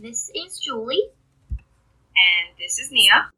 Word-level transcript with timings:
This 0.00 0.30
is 0.32 0.60
Julie. 0.60 1.10
And 1.50 2.54
this 2.56 2.78
is 2.78 2.92
Nia. 2.92 3.34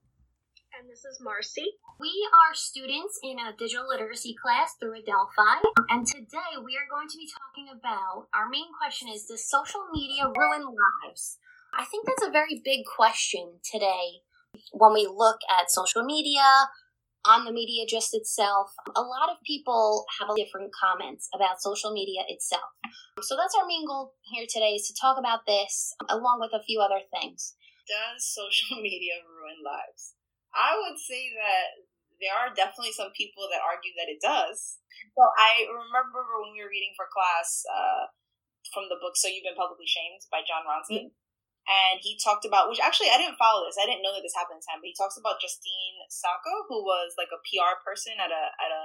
And 0.77 0.91
this 0.91 1.07
is 1.07 1.17
Marcy. 1.19 1.65
We 1.99 2.13
are 2.37 2.53
students 2.53 3.19
in 3.25 3.39
a 3.39 3.57
digital 3.57 3.89
literacy 3.89 4.37
class 4.37 4.75
through 4.79 5.01
Adelphi. 5.01 5.65
And 5.89 6.07
today 6.07 6.61
we 6.63 6.77
are 6.77 6.85
going 6.85 7.09
to 7.09 7.17
be 7.17 7.33
talking 7.33 7.73
about 7.73 8.29
our 8.35 8.47
main 8.47 8.69
question 8.77 9.09
is 9.09 9.25
Does 9.25 9.49
social 9.49 9.89
media 9.91 10.29
ruin 10.29 10.69
lives? 10.69 11.39
I 11.73 11.87
think 11.87 12.05
that's 12.05 12.29
a 12.29 12.31
very 12.31 12.61
big 12.63 12.85
question 12.85 13.65
today 13.65 14.21
when 14.73 14.93
we 14.93 15.07
look 15.07 15.41
at 15.49 15.71
social 15.71 16.05
media, 16.05 16.69
on 17.27 17.45
the 17.45 17.53
media 17.53 17.85
just 17.85 18.15
itself. 18.15 18.73
A 18.97 19.03
lot 19.03 19.29
of 19.29 19.43
people 19.45 20.05
have 20.19 20.37
different 20.37 20.73
comments 20.73 21.29
about 21.35 21.61
social 21.61 21.93
media 21.93 22.25
itself. 22.29 22.65
So 23.21 23.37
that's 23.37 23.55
our 23.55 23.67
main 23.67 23.85
goal 23.87 24.17
here 24.33 24.47
today 24.49 24.79
is 24.81 24.89
to 24.89 24.97
talk 24.97 25.19
about 25.19 25.45
this 25.47 25.93
along 26.09 26.41
with 26.41 26.57
a 26.57 26.65
few 26.65 26.81
other 26.81 27.05
things. 27.13 27.57
Does 27.85 28.25
social 28.25 28.81
media 28.87 29.21
ruin 29.27 29.61
lives? 29.61 30.17
I 30.57 30.75
would 30.75 30.99
say 30.99 31.31
that 31.37 31.85
there 32.19 32.37
are 32.37 32.53
definitely 32.53 32.93
some 32.93 33.13
people 33.17 33.49
that 33.53 33.65
argue 33.65 33.93
that 33.97 34.11
it 34.11 34.21
does. 34.21 34.81
So 35.17 35.23
I 35.37 35.65
remember 35.69 36.25
when 36.41 36.53
we 36.53 36.61
were 36.61 36.73
reading 36.73 36.93
for 36.97 37.09
class 37.09 37.65
uh, 37.69 38.13
from 38.73 38.89
the 38.93 39.01
book 39.01 39.17
So 39.17 39.29
You've 39.29 39.47
Been 39.47 39.57
Publicly 39.57 39.89
Shamed 39.89 40.25
by 40.29 40.45
Jon 40.45 40.65
Ronson. 40.65 41.09
Mm-hmm 41.09 41.21
and 41.69 42.01
he 42.01 42.17
talked 42.17 42.49
about 42.49 42.69
which 42.69 42.81
actually 42.81 43.13
I 43.13 43.21
didn't 43.21 43.41
follow 43.41 43.67
this. 43.67 43.79
I 43.81 43.87
didn't 43.87 44.03
know 44.03 44.15
that 44.17 44.25
this 44.25 44.37
happened 44.37 44.61
in 44.61 44.67
time, 44.67 44.81
but 44.81 44.91
he 44.91 44.97
talks 44.97 45.21
about 45.21 45.43
Justine 45.43 46.01
Sacco, 46.09 46.67
who 46.69 46.83
was 46.83 47.15
like 47.21 47.31
a 47.31 47.43
PR 47.45 47.79
person 47.85 48.17
at 48.17 48.33
a 48.33 48.45
at 48.59 48.73
a 48.73 48.85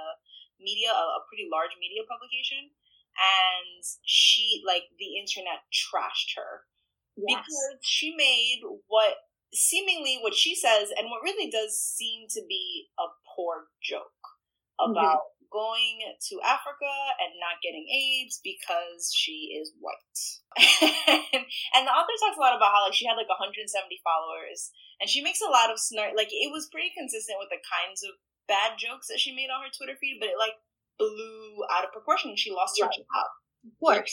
media 0.60 0.92
a, 0.92 1.04
a 1.20 1.26
pretty 1.26 1.48
large 1.48 1.74
media 1.80 2.04
publication, 2.04 2.72
and 3.16 3.80
she 4.04 4.62
like 4.62 4.92
the 5.00 5.16
internet 5.16 5.64
trashed 5.72 6.36
her 6.36 6.68
yes. 7.16 7.40
because 7.40 7.80
she 7.82 8.14
made 8.14 8.62
what 8.86 9.26
seemingly 9.52 10.18
what 10.20 10.34
she 10.34 10.54
says 10.54 10.92
and 10.92 11.08
what 11.08 11.24
really 11.24 11.50
does 11.50 11.78
seem 11.78 12.28
to 12.28 12.42
be 12.48 12.88
a 12.98 13.08
poor 13.24 13.72
joke. 13.82 14.35
About 14.80 15.32
mm-hmm. 15.32 15.48
going 15.52 15.96
to 16.04 16.34
Africa 16.44 16.94
and 17.20 17.36
not 17.40 17.62
getting 17.64 17.86
AIDS 17.88 18.40
because 18.44 19.12
she 19.14 19.56
is 19.56 19.72
white. 19.80 20.20
and 21.76 21.82
the 21.84 21.94
author 21.94 22.16
talks 22.16 22.36
a 22.36 22.42
lot 22.42 22.56
about 22.56 22.72
how 22.72 22.84
like 22.84 22.96
she 22.96 23.08
had 23.08 23.20
like 23.20 23.28
170 23.28 23.68
followers 24.00 24.72
and 25.00 25.08
she 25.08 25.20
makes 25.20 25.44
a 25.44 25.52
lot 25.52 25.68
of 25.68 25.76
snark 25.76 26.16
like 26.16 26.32
it 26.32 26.48
was 26.48 26.72
pretty 26.72 26.88
consistent 26.96 27.36
with 27.36 27.52
the 27.52 27.60
kinds 27.60 28.00
of 28.00 28.16
bad 28.48 28.78
jokes 28.78 29.08
that 29.08 29.20
she 29.20 29.34
made 29.34 29.50
on 29.52 29.62
her 29.62 29.72
Twitter 29.74 29.98
feed, 30.00 30.18
but 30.20 30.30
it 30.30 30.38
like 30.40 30.56
blew 30.98 31.64
out 31.70 31.84
of 31.84 31.92
proportion. 31.92 32.36
She 32.36 32.50
lost 32.50 32.78
her 32.80 32.88
job. 32.88 33.28
Of 33.66 33.74
course. 33.78 34.12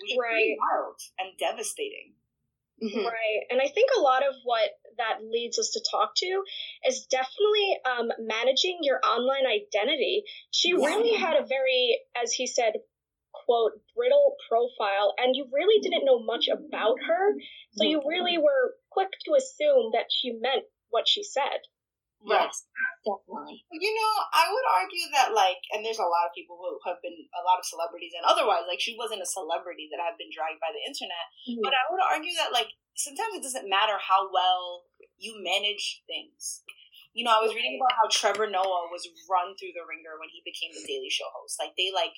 Which, 0.00 0.14
which 0.14 0.18
right. 0.18 0.56
wild 0.58 0.98
and 1.18 1.36
devastating. 1.38 2.17
Mm-hmm. 2.82 3.06
Right. 3.06 3.40
And 3.50 3.60
I 3.60 3.68
think 3.68 3.90
a 3.96 4.00
lot 4.00 4.22
of 4.22 4.34
what 4.44 4.70
that 4.98 5.24
leads 5.28 5.58
us 5.58 5.70
to 5.70 5.84
talk 5.90 6.14
to 6.16 6.42
is 6.86 7.06
definitely 7.10 7.78
um, 7.86 8.08
managing 8.20 8.78
your 8.82 9.00
online 9.04 9.46
identity. 9.46 10.24
She 10.50 10.70
yeah. 10.70 10.86
really 10.86 11.16
had 11.16 11.34
a 11.34 11.46
very, 11.46 11.98
as 12.22 12.32
he 12.32 12.46
said, 12.46 12.74
quote, 13.32 13.72
brittle 13.96 14.36
profile, 14.48 15.14
and 15.18 15.34
you 15.34 15.46
really 15.52 15.80
didn't 15.80 16.04
know 16.04 16.22
much 16.22 16.48
about 16.48 16.96
her. 17.06 17.34
So 17.72 17.84
you 17.84 18.02
really 18.06 18.38
were 18.38 18.74
quick 18.90 19.10
to 19.26 19.34
assume 19.34 19.90
that 19.92 20.06
she 20.10 20.32
meant 20.32 20.64
what 20.90 21.06
she 21.06 21.22
said. 21.22 21.60
Yes, 22.24 22.66
definitely. 23.06 23.62
You 23.70 23.92
know, 23.94 24.12
I 24.34 24.50
would 24.50 24.66
argue 24.66 25.06
that 25.14 25.30
like, 25.32 25.62
and 25.70 25.86
there's 25.86 26.02
a 26.02 26.08
lot 26.08 26.26
of 26.26 26.34
people 26.34 26.58
who 26.58 26.78
have 26.84 26.98
been 26.98 27.14
a 27.14 27.42
lot 27.46 27.62
of 27.62 27.64
celebrities 27.64 28.12
and 28.16 28.26
otherwise, 28.26 28.66
like 28.66 28.82
she 28.82 28.98
wasn't 28.98 29.22
a 29.22 29.28
celebrity 29.28 29.86
that 29.94 30.02
have 30.02 30.18
been 30.18 30.32
dragged 30.32 30.58
by 30.58 30.74
the 30.74 30.82
internet. 30.82 31.26
Mm-hmm. 31.46 31.62
But 31.62 31.78
I 31.78 31.86
would 31.88 32.02
argue 32.02 32.34
that 32.42 32.50
like 32.50 32.74
sometimes 32.98 33.38
it 33.38 33.46
doesn't 33.46 33.70
matter 33.70 33.96
how 34.02 34.28
well 34.34 34.90
you 35.16 35.38
manage 35.38 36.02
things. 36.10 36.66
You 37.14 37.26
know, 37.26 37.34
I 37.34 37.42
was 37.42 37.54
reading 37.54 37.78
about 37.78 37.96
how 37.98 38.06
Trevor 38.10 38.46
Noah 38.46 38.90
was 38.90 39.06
run 39.26 39.54
through 39.58 39.74
the 39.74 39.86
ringer 39.86 40.18
when 40.18 40.30
he 40.30 40.42
became 40.44 40.70
the 40.74 40.86
Daily 40.86 41.10
Show 41.10 41.26
host. 41.34 41.58
Like 41.58 41.74
they 41.78 41.90
like 41.94 42.14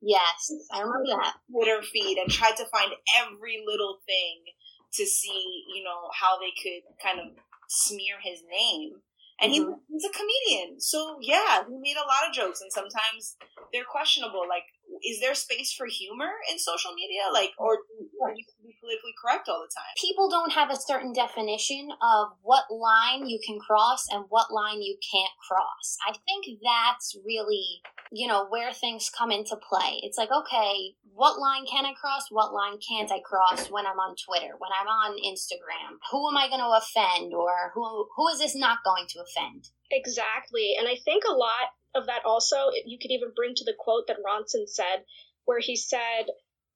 Yes, 0.00 0.52
I 0.70 0.80
remember 0.80 1.10
that. 1.18 1.34
Twitter 1.50 1.82
feed 1.82 2.18
and 2.18 2.30
tried 2.30 2.56
to 2.56 2.66
find 2.66 2.92
every 3.18 3.62
little 3.66 3.98
thing 4.06 4.54
to 4.94 5.04
see, 5.04 5.64
you 5.74 5.82
know, 5.82 6.08
how 6.14 6.38
they 6.38 6.54
could 6.54 6.82
kind 7.02 7.18
of 7.18 7.26
smear 7.68 8.16
his 8.22 8.42
name. 8.48 9.02
And 9.40 9.52
mm-hmm. 9.52 9.70
he, 9.88 9.94
he's 9.94 10.04
a 10.04 10.12
comedian. 10.12 10.80
So, 10.80 11.18
yeah, 11.20 11.62
he 11.68 11.78
made 11.78 11.96
a 11.96 12.06
lot 12.06 12.28
of 12.28 12.34
jokes, 12.34 12.60
and 12.60 12.72
sometimes 12.72 13.36
they're 13.72 13.88
questionable. 13.88 14.44
Like, 14.48 14.64
is 15.04 15.20
there 15.20 15.34
space 15.34 15.72
for 15.72 15.86
humor 15.86 16.30
in 16.50 16.58
social 16.58 16.92
media? 16.94 17.22
Like, 17.32 17.50
or 17.58 17.78
you 17.98 18.44
be 18.62 18.76
politically 18.80 19.14
correct 19.20 19.48
all 19.48 19.60
the 19.60 19.72
time? 19.74 19.94
People 20.00 20.28
don't 20.30 20.52
have 20.52 20.70
a 20.70 20.76
certain 20.76 21.12
definition 21.12 21.90
of 22.02 22.28
what 22.42 22.64
line 22.70 23.28
you 23.28 23.38
can 23.44 23.58
cross 23.58 24.06
and 24.10 24.24
what 24.28 24.52
line 24.52 24.82
you 24.82 24.96
can't 25.12 25.32
cross. 25.48 25.96
I 26.06 26.12
think 26.12 26.58
that's 26.62 27.16
really, 27.24 27.82
you 28.12 28.26
know, 28.26 28.46
where 28.48 28.72
things 28.72 29.10
come 29.10 29.30
into 29.30 29.56
play. 29.56 30.00
It's 30.02 30.18
like, 30.18 30.30
okay, 30.30 30.94
what 31.18 31.38
line 31.38 31.66
can 31.66 31.84
I 31.84 31.94
cross? 31.94 32.30
What 32.30 32.54
line 32.54 32.78
can't 32.78 33.10
I 33.10 33.20
cross 33.20 33.70
when 33.70 33.86
I'm 33.86 33.98
on 33.98 34.14
Twitter, 34.14 34.54
when 34.58 34.70
I'm 34.70 34.86
on 34.86 35.18
Instagram? 35.18 35.98
Who 36.12 36.28
am 36.28 36.36
I 36.36 36.48
going 36.48 36.60
to 36.60 36.78
offend 36.78 37.34
or 37.34 37.72
who, 37.74 38.06
who 38.16 38.28
is 38.28 38.38
this 38.38 38.54
not 38.54 38.78
going 38.84 39.06
to 39.08 39.20
offend? 39.20 39.68
Exactly. 39.90 40.76
And 40.78 40.86
I 40.86 40.96
think 41.04 41.24
a 41.28 41.32
lot 41.32 41.74
of 41.98 42.06
that 42.06 42.24
also, 42.24 42.70
you 42.86 42.98
could 42.98 43.10
even 43.10 43.32
bring 43.34 43.54
to 43.56 43.64
the 43.64 43.76
quote 43.78 44.06
that 44.06 44.22
Ronson 44.24 44.66
said, 44.66 45.04
where 45.44 45.60
he 45.60 45.76
said, 45.76 46.30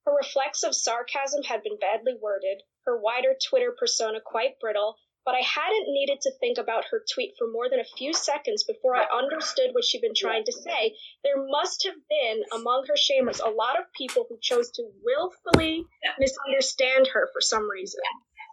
Her 0.05 0.15
reflexive 0.15 0.75
sarcasm 0.75 1.43
had 1.45 1.63
been 1.63 1.79
badly 1.79 2.15
worded, 2.21 2.63
her 2.85 3.01
wider 3.01 3.35
Twitter 3.49 3.75
persona 3.79 4.21
quite 4.21 4.59
brittle, 4.61 4.97
but 5.25 5.35
I 5.35 5.41
hadn't 5.41 5.87
needed 5.87 6.21
to 6.23 6.33
think 6.41 6.59
about 6.59 6.87
her 6.91 7.05
tweet 7.15 7.35
for 7.39 7.47
more 7.47 7.69
than 7.71 7.79
a 7.79 7.97
few 7.97 8.13
seconds 8.13 8.65
before 8.65 8.97
I 8.97 9.07
understood 9.17 9.71
what 9.73 9.85
she'd 9.85 10.01
been 10.01 10.17
trying 10.17 10.45
to 10.45 10.53
say. 10.53 10.97
There 11.23 11.47
must 11.47 11.85
have 11.85 11.95
been 12.09 12.43
among 12.53 12.87
her 12.89 12.97
shamers 12.99 13.41
a 13.41 13.51
lot 13.51 13.79
of 13.79 13.93
people 13.97 14.27
who 14.29 14.39
chose 14.43 14.73
to 14.73 14.91
willfully 15.05 15.87
misunderstand 16.19 17.07
her 17.15 17.31
for 17.33 17.41
some 17.41 17.71
reason. 17.71 18.01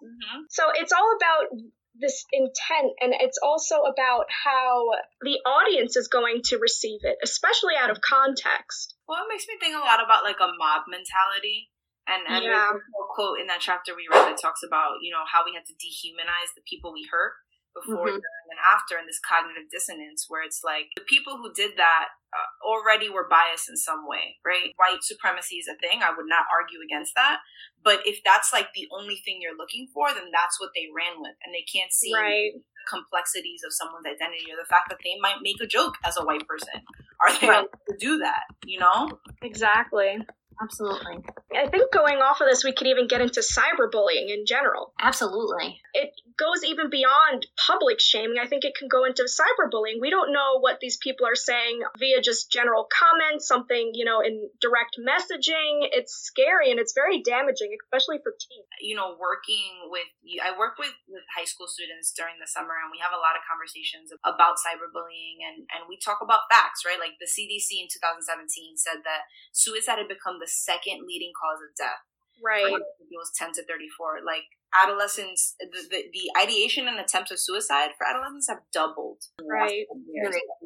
Mm-hmm. 0.04 0.42
So 0.50 0.64
it's 0.76 0.94
all 0.94 1.16
about 1.18 1.60
this 2.00 2.26
intent 2.32 2.96
and 3.02 3.14
it's 3.20 3.40
also 3.44 3.84
about 3.84 4.26
how 4.32 4.88
the 5.22 5.40
audience 5.46 5.96
is 5.96 6.08
going 6.08 6.42
to 6.44 6.58
receive 6.58 7.02
it 7.04 7.18
especially 7.24 7.74
out 7.76 7.90
of 7.90 8.02
context 8.02 8.96
well 9.08 9.20
it 9.24 9.30
makes 9.32 9.46
me 9.48 9.56
think 9.60 9.76
a 9.76 9.84
lot 9.84 10.04
about 10.04 10.24
like 10.24 10.40
a 10.40 10.50
mob 10.58 10.88
mentality 10.88 11.70
and, 12.10 12.26
and 12.26 12.44
yeah. 12.44 12.74
there's 12.74 12.82
a 12.82 13.06
quote 13.14 13.38
in 13.40 13.48
that 13.48 13.62
chapter 13.62 13.94
we 13.94 14.08
read 14.10 14.26
that 14.32 14.42
talks 14.42 14.64
about 14.66 15.04
you 15.04 15.12
know 15.12 15.24
how 15.28 15.44
we 15.44 15.54
had 15.54 15.68
to 15.68 15.76
dehumanize 15.78 16.56
the 16.56 16.66
people 16.66 16.92
we 16.92 17.08
hurt 17.12 17.36
before, 17.74 18.10
mm-hmm. 18.10 18.22
during, 18.22 18.50
and 18.50 18.62
after, 18.62 18.98
and 18.98 19.08
this 19.08 19.22
cognitive 19.22 19.70
dissonance 19.70 20.26
where 20.28 20.44
it's 20.44 20.62
like 20.66 20.90
the 20.98 21.06
people 21.06 21.38
who 21.38 21.54
did 21.54 21.78
that 21.78 22.14
uh, 22.34 22.50
already 22.66 23.10
were 23.10 23.30
biased 23.30 23.70
in 23.70 23.78
some 23.78 24.06
way, 24.06 24.38
right? 24.46 24.74
White 24.78 25.02
supremacy 25.02 25.58
is 25.62 25.70
a 25.70 25.78
thing. 25.78 26.02
I 26.02 26.14
would 26.14 26.30
not 26.30 26.50
argue 26.50 26.82
against 26.82 27.14
that. 27.16 27.42
But 27.84 28.02
if 28.06 28.20
that's 28.26 28.52
like 28.52 28.74
the 28.74 28.90
only 28.92 29.22
thing 29.24 29.40
you're 29.40 29.58
looking 29.58 29.88
for, 29.94 30.10
then 30.12 30.34
that's 30.34 30.60
what 30.60 30.74
they 30.76 30.90
ran 30.92 31.22
with, 31.22 31.38
and 31.46 31.54
they 31.54 31.66
can't 31.66 31.94
see 31.94 32.14
right. 32.14 32.52
the 32.54 32.62
complexities 32.90 33.62
of 33.66 33.72
someone's 33.74 34.10
identity 34.10 34.50
or 34.52 34.58
the 34.58 34.68
fact 34.68 34.90
that 34.90 35.00
they 35.04 35.16
might 35.22 35.42
make 35.42 35.62
a 35.62 35.68
joke 35.68 35.96
as 36.04 36.18
a 36.18 36.26
white 36.26 36.46
person. 36.48 36.82
Are 37.22 37.32
they 37.40 37.48
right. 37.48 37.66
able 37.66 37.80
to 37.90 37.98
do 37.98 38.20
that? 38.20 38.50
You 38.66 38.80
know? 38.80 39.20
Exactly. 39.42 40.20
Absolutely. 40.62 41.24
I 41.56 41.68
think 41.72 41.92
going 41.92 42.20
off 42.20 42.42
of 42.42 42.48
this, 42.48 42.64
we 42.64 42.74
could 42.74 42.88
even 42.88 43.08
get 43.08 43.22
into 43.22 43.40
cyberbullying 43.40 44.28
in 44.28 44.44
general. 44.46 44.92
Absolutely. 45.00 45.80
It 45.94 46.12
goes 46.36 46.68
even 46.68 46.90
beyond 46.90 47.48
public 47.56 48.00
shaming. 48.00 48.36
I 48.44 48.48
think 48.48 48.66
it 48.66 48.76
can 48.76 48.92
go 48.92 49.06
into 49.06 49.24
cyberbullying. 49.24 50.04
We 50.04 50.12
don't 50.12 50.34
know 50.36 50.60
what 50.60 50.84
these 50.84 50.98
people 50.98 51.26
are 51.26 51.40
saying 51.40 51.80
via 51.98 52.20
just 52.20 52.52
general 52.52 52.92
comments, 52.92 53.48
something, 53.48 53.92
you 53.96 54.04
know, 54.04 54.20
in 54.20 54.52
direct 54.60 55.00
messaging. 55.00 55.88
It's 55.96 56.12
scary 56.12 56.72
and 56.72 56.80
it's 56.80 56.92
very 56.92 57.24
damaging, 57.24 57.72
especially 57.88 58.20
for 58.20 58.36
teens. 58.36 58.68
You 58.84 59.00
know, 59.00 59.16
working 59.16 59.88
with, 59.88 60.12
I 60.44 60.60
work 60.60 60.76
with, 60.76 60.92
with 61.08 61.24
high 61.32 61.48
school 61.48 61.72
students 61.72 62.12
during 62.12 62.36
the 62.36 62.52
summer 62.52 62.76
and 62.84 62.92
we 62.92 63.00
have 63.00 63.16
a 63.16 63.22
lot 63.24 63.40
of 63.40 63.48
conversations 63.48 64.12
about 64.28 64.60
cyberbullying 64.60 65.40
and, 65.40 65.64
and 65.72 65.88
we 65.88 65.96
talk 65.96 66.20
about 66.20 66.52
facts, 66.52 66.84
right? 66.84 67.00
Like 67.00 67.16
the 67.24 67.32
CDC 67.32 67.80
in 67.80 67.88
2017 67.88 68.76
said 68.76 69.08
that 69.08 69.32
suicide 69.56 70.04
had 70.04 70.12
become 70.12 70.44
the 70.44 70.49
second 70.50 71.06
leading 71.08 71.32
cause 71.38 71.60
of 71.64 71.76
death. 71.78 72.04
Right. 72.44 72.66
It 72.66 73.18
was 73.20 73.32
10 73.38 73.54
to 73.54 73.66
34. 73.66 74.20
Like 74.26 74.48
adolescents, 74.74 75.56
the, 75.60 75.82
the, 75.90 76.04
the 76.14 76.42
ideation 76.42 76.88
and 76.88 77.00
attempts 77.00 77.32
of 77.32 77.40
suicide 77.40 77.92
for 77.98 78.08
adolescents 78.08 78.48
have 78.50 78.60
doubled. 78.74 79.22
Right. 79.44 79.86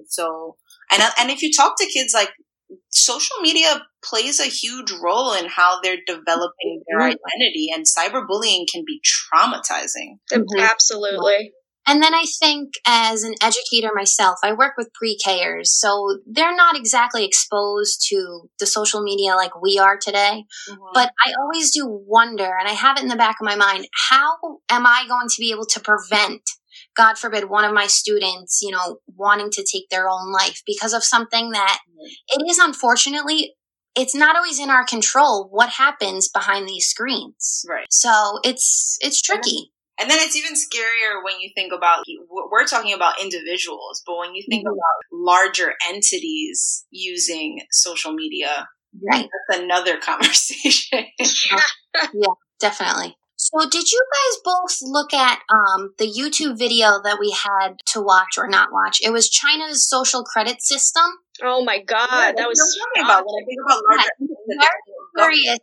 So, 0.07 0.57
and, 0.91 1.01
and 1.19 1.31
if 1.31 1.41
you 1.41 1.51
talk 1.51 1.75
to 1.80 1.85
kids, 1.88 2.13
like 2.13 2.31
social 2.89 3.38
media 3.41 3.81
plays 4.03 4.39
a 4.39 4.45
huge 4.45 4.91
role 4.91 5.33
in 5.33 5.45
how 5.45 5.80
they're 5.81 5.97
developing 6.06 6.83
their 6.88 7.00
mm-hmm. 7.00 7.18
identity 7.33 7.69
and 7.74 7.85
cyberbullying 7.85 8.65
can 8.71 8.83
be 8.85 9.01
traumatizing. 9.01 10.19
Mm-hmm. 10.31 10.59
Absolutely. 10.59 11.51
And 11.85 12.01
then 12.01 12.13
I 12.13 12.25
think 12.39 12.74
as 12.85 13.24
an 13.24 13.35
educator 13.41 13.91
myself, 13.94 14.39
I 14.44 14.53
work 14.53 14.74
with 14.77 14.94
pre-Kers, 14.94 15.71
so 15.71 16.19
they're 16.25 16.56
not 16.56 16.77
exactly 16.77 17.25
exposed 17.25 18.06
to 18.09 18.50
the 18.59 18.65
social 18.65 19.01
media 19.01 19.35
like 19.35 19.62
we 19.62 19.77
are 19.80 19.97
today. 19.97 20.45
Mm-hmm. 20.69 20.81
But 20.94 21.12
I 21.25 21.33
always 21.41 21.74
do 21.74 21.85
wonder, 21.88 22.50
and 22.59 22.68
I 22.68 22.74
have 22.74 22.97
it 22.97 23.03
in 23.03 23.09
the 23.09 23.15
back 23.15 23.38
of 23.41 23.45
my 23.45 23.56
mind, 23.56 23.88
how 24.09 24.38
am 24.69 24.85
I 24.85 25.06
going 25.07 25.27
to 25.30 25.39
be 25.39 25.51
able 25.51 25.65
to 25.65 25.80
prevent 25.80 26.41
God 26.95 27.18
forbid, 27.18 27.50
one 27.50 27.65
of 27.65 27.74
my 27.74 27.88
students, 27.88 28.59
you 28.62 28.71
know, 28.71 29.00
wanting 29.15 29.50
to 29.51 29.63
take 29.63 29.89
their 29.89 30.07
own 30.07 30.31
life 30.31 30.62
because 30.65 30.94
of 30.94 31.03
something 31.03 31.51
that 31.51 31.80
it 32.30 32.44
is 32.50 32.59
unfortunately, 32.59 33.56
it's 33.95 34.15
not 34.15 34.35
always 34.35 34.59
in 34.59 34.69
our 34.69 34.85
control 34.85 35.47
what 35.50 35.69
happens 35.69 36.30
behind 36.30 36.68
these 36.68 36.88
screens. 36.88 37.65
Right. 37.68 37.88
So 37.89 38.39
it's, 38.44 38.97
it's 39.01 39.21
tricky. 39.21 39.71
And 40.04 40.12
then 40.12 40.20
it's 40.20 40.36
even 40.36 40.52
scarier 40.52 41.24
when 41.24 41.40
you 41.40 41.50
think 41.56 41.72
about, 41.72 42.04
we're 42.30 42.68
talking 42.68 42.94
about 42.94 43.22
individuals, 43.22 44.04
but 44.06 44.18
when 44.18 44.36
you 44.36 44.44
think 44.50 44.68
mm-hmm. 44.68 44.74
about 44.74 45.14
larger 45.14 45.76
entities 45.88 46.84
using 46.92 47.62
social 47.72 48.12
media, 48.12 48.68
right. 49.10 49.30
that's 49.48 49.62
another 49.62 49.98
conversation. 50.02 51.06
yeah, 51.20 52.34
definitely. 52.60 53.16
So, 53.38 53.70
did 53.70 53.90
you 53.90 54.02
guys 54.12 54.42
both 54.44 54.78
look 54.82 55.14
at 55.14 55.40
um, 55.50 55.94
the 55.98 56.06
YouTube 56.08 56.58
video 56.58 57.00
that 57.02 57.18
we 57.18 57.32
had 57.32 57.76
to 57.88 58.02
watch 58.02 58.38
or 58.38 58.50
not 58.50 58.74
watch? 58.74 59.00
It 59.02 59.12
was 59.12 59.30
China's 59.30 59.90
social 59.90 60.24
credit 60.24 60.62
system. 60.62 61.04
Oh 61.42 61.64
my 61.64 61.82
god, 61.82 62.10
yeah, 62.12 62.32
that 62.36 62.48
was 62.48 62.78
talking 62.78 63.06
about 63.06 63.24
when 63.26 63.42
I 63.42 63.46
think 63.46 63.60
about 63.66 63.82
larger. 63.90 64.10
Very 65.16 65.36
curious 65.44 65.60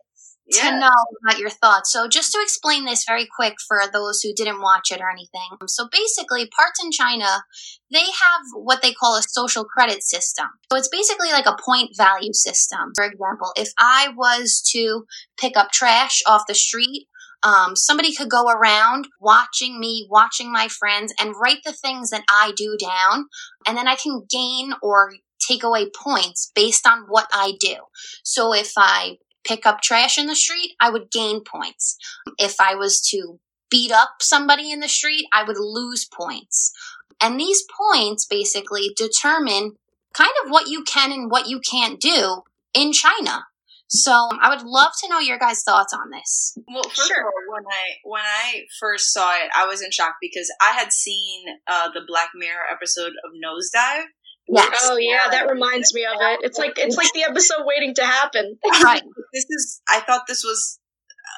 yeah. 0.57 0.71
to 0.71 0.79
know 0.79 0.91
about 1.23 1.39
your 1.39 1.51
thoughts. 1.51 1.93
So, 1.93 2.09
just 2.09 2.33
to 2.33 2.41
explain 2.43 2.85
this 2.85 3.05
very 3.07 3.27
quick 3.37 3.55
for 3.67 3.81
those 3.93 4.21
who 4.23 4.33
didn't 4.35 4.61
watch 4.61 4.91
it 4.91 5.01
or 5.01 5.11
anything. 5.11 5.59
So, 5.67 5.89
basically, 5.91 6.47
parts 6.47 6.83
in 6.83 6.91
China, 6.91 7.45
they 7.91 8.05
have 8.05 8.43
what 8.55 8.83
they 8.83 8.93
call 8.93 9.17
a 9.17 9.23
social 9.23 9.65
credit 9.65 10.03
system. 10.03 10.47
So, 10.73 10.79
it's 10.79 10.89
basically 10.89 11.31
like 11.31 11.47
a 11.47 11.57
point 11.65 11.91
value 11.97 12.33
system. 12.33 12.93
For 12.95 13.05
example, 13.05 13.53
if 13.57 13.71
I 13.79 14.09
was 14.17 14.63
to 14.73 15.05
pick 15.39 15.57
up 15.57 15.71
trash 15.73 16.23
off 16.27 16.43
the 16.47 16.55
street, 16.55 17.07
um, 17.43 17.75
somebody 17.75 18.15
could 18.15 18.29
go 18.29 18.49
around 18.49 19.09
watching 19.21 19.81
me, 19.81 20.07
watching 20.11 20.53
my 20.53 20.69
friends, 20.69 21.15
and 21.19 21.35
write 21.41 21.61
the 21.65 21.73
things 21.73 22.11
that 22.11 22.25
I 22.29 22.53
do 22.57 22.77
down, 22.79 23.27
and 23.67 23.77
then 23.77 23.89
I 23.89 23.97
can 23.97 24.27
gain 24.31 24.73
or 24.83 25.13
take 25.41 25.63
away 25.63 25.87
points 25.91 26.53
based 26.55 26.87
on 26.87 27.05
what 27.09 27.27
I 27.33 27.55
do. 27.59 27.77
So 28.23 28.55
if 28.55 28.73
I 28.77 29.17
pick 29.51 29.67
up 29.67 29.81
trash 29.81 30.17
in 30.17 30.27
the 30.27 30.37
street, 30.37 30.75
I 30.81 30.91
would 30.91 31.11
gain 31.11 31.43
points. 31.43 31.97
If 32.39 32.61
I 32.61 32.77
was 32.77 33.01
to 33.11 33.41
beat 33.69 33.91
up 33.91 34.17
somebody 34.21 34.71
in 34.71 34.79
the 34.79 34.89
street, 34.89 35.27
I 35.33 35.43
would 35.43 35.59
lose 35.59 36.05
points. 36.05 36.73
And 37.21 37.39
these 37.39 37.65
points 37.93 38.27
basically 38.27 38.95
determine 38.97 39.75
kind 40.15 40.31
of 40.45 40.51
what 40.51 40.69
you 40.69 40.85
can 40.85 41.11
and 41.13 41.31
what 41.31 41.49
you 41.49 41.61
can't 41.61 42.01
do 42.01 42.43
in 42.75 42.93
China. 42.93 43.47
So 43.89 44.13
I 44.41 44.49
would 44.51 44.63
love 44.65 44.93
to 45.01 45.09
know 45.09 45.19
your 45.19 45.37
guys' 45.37 45.65
thoughts 45.65 45.93
on 45.93 46.11
this. 46.11 46.57
Well, 46.73 46.85
first 46.85 47.09
sure. 47.09 47.23
of 47.23 47.27
all, 47.27 47.55
when 47.55 47.65
I 47.67 47.85
when 48.05 48.23
I 48.23 48.63
first 48.79 49.13
saw 49.13 49.35
it, 49.35 49.51
I 49.55 49.67
was 49.67 49.83
in 49.83 49.91
shock 49.91 50.15
because 50.21 50.49
I 50.63 50.73
had 50.79 50.93
seen 50.93 51.45
uh, 51.67 51.89
the 51.93 52.03
Black 52.07 52.31
Mirror 52.37 52.67
episode 52.71 53.13
of 53.25 53.33
Nosedive. 53.35 54.05
Yes. 54.49 54.79
Oh 54.83 54.97
yeah, 54.97 55.29
that 55.31 55.49
reminds 55.49 55.95
me 55.95 56.05
of 56.05 56.21
it. 56.21 56.41
It's 56.43 56.59
like 56.59 56.73
it's 56.77 56.97
like 56.97 57.13
the 57.13 57.23
episode 57.23 57.65
waiting 57.65 57.95
to 57.95 58.05
happen. 58.05 58.59
Right. 58.83 59.03
this 59.33 59.47
is. 59.49 59.81
I 59.89 60.01
thought 60.01 60.23
this 60.27 60.43
was 60.43 60.79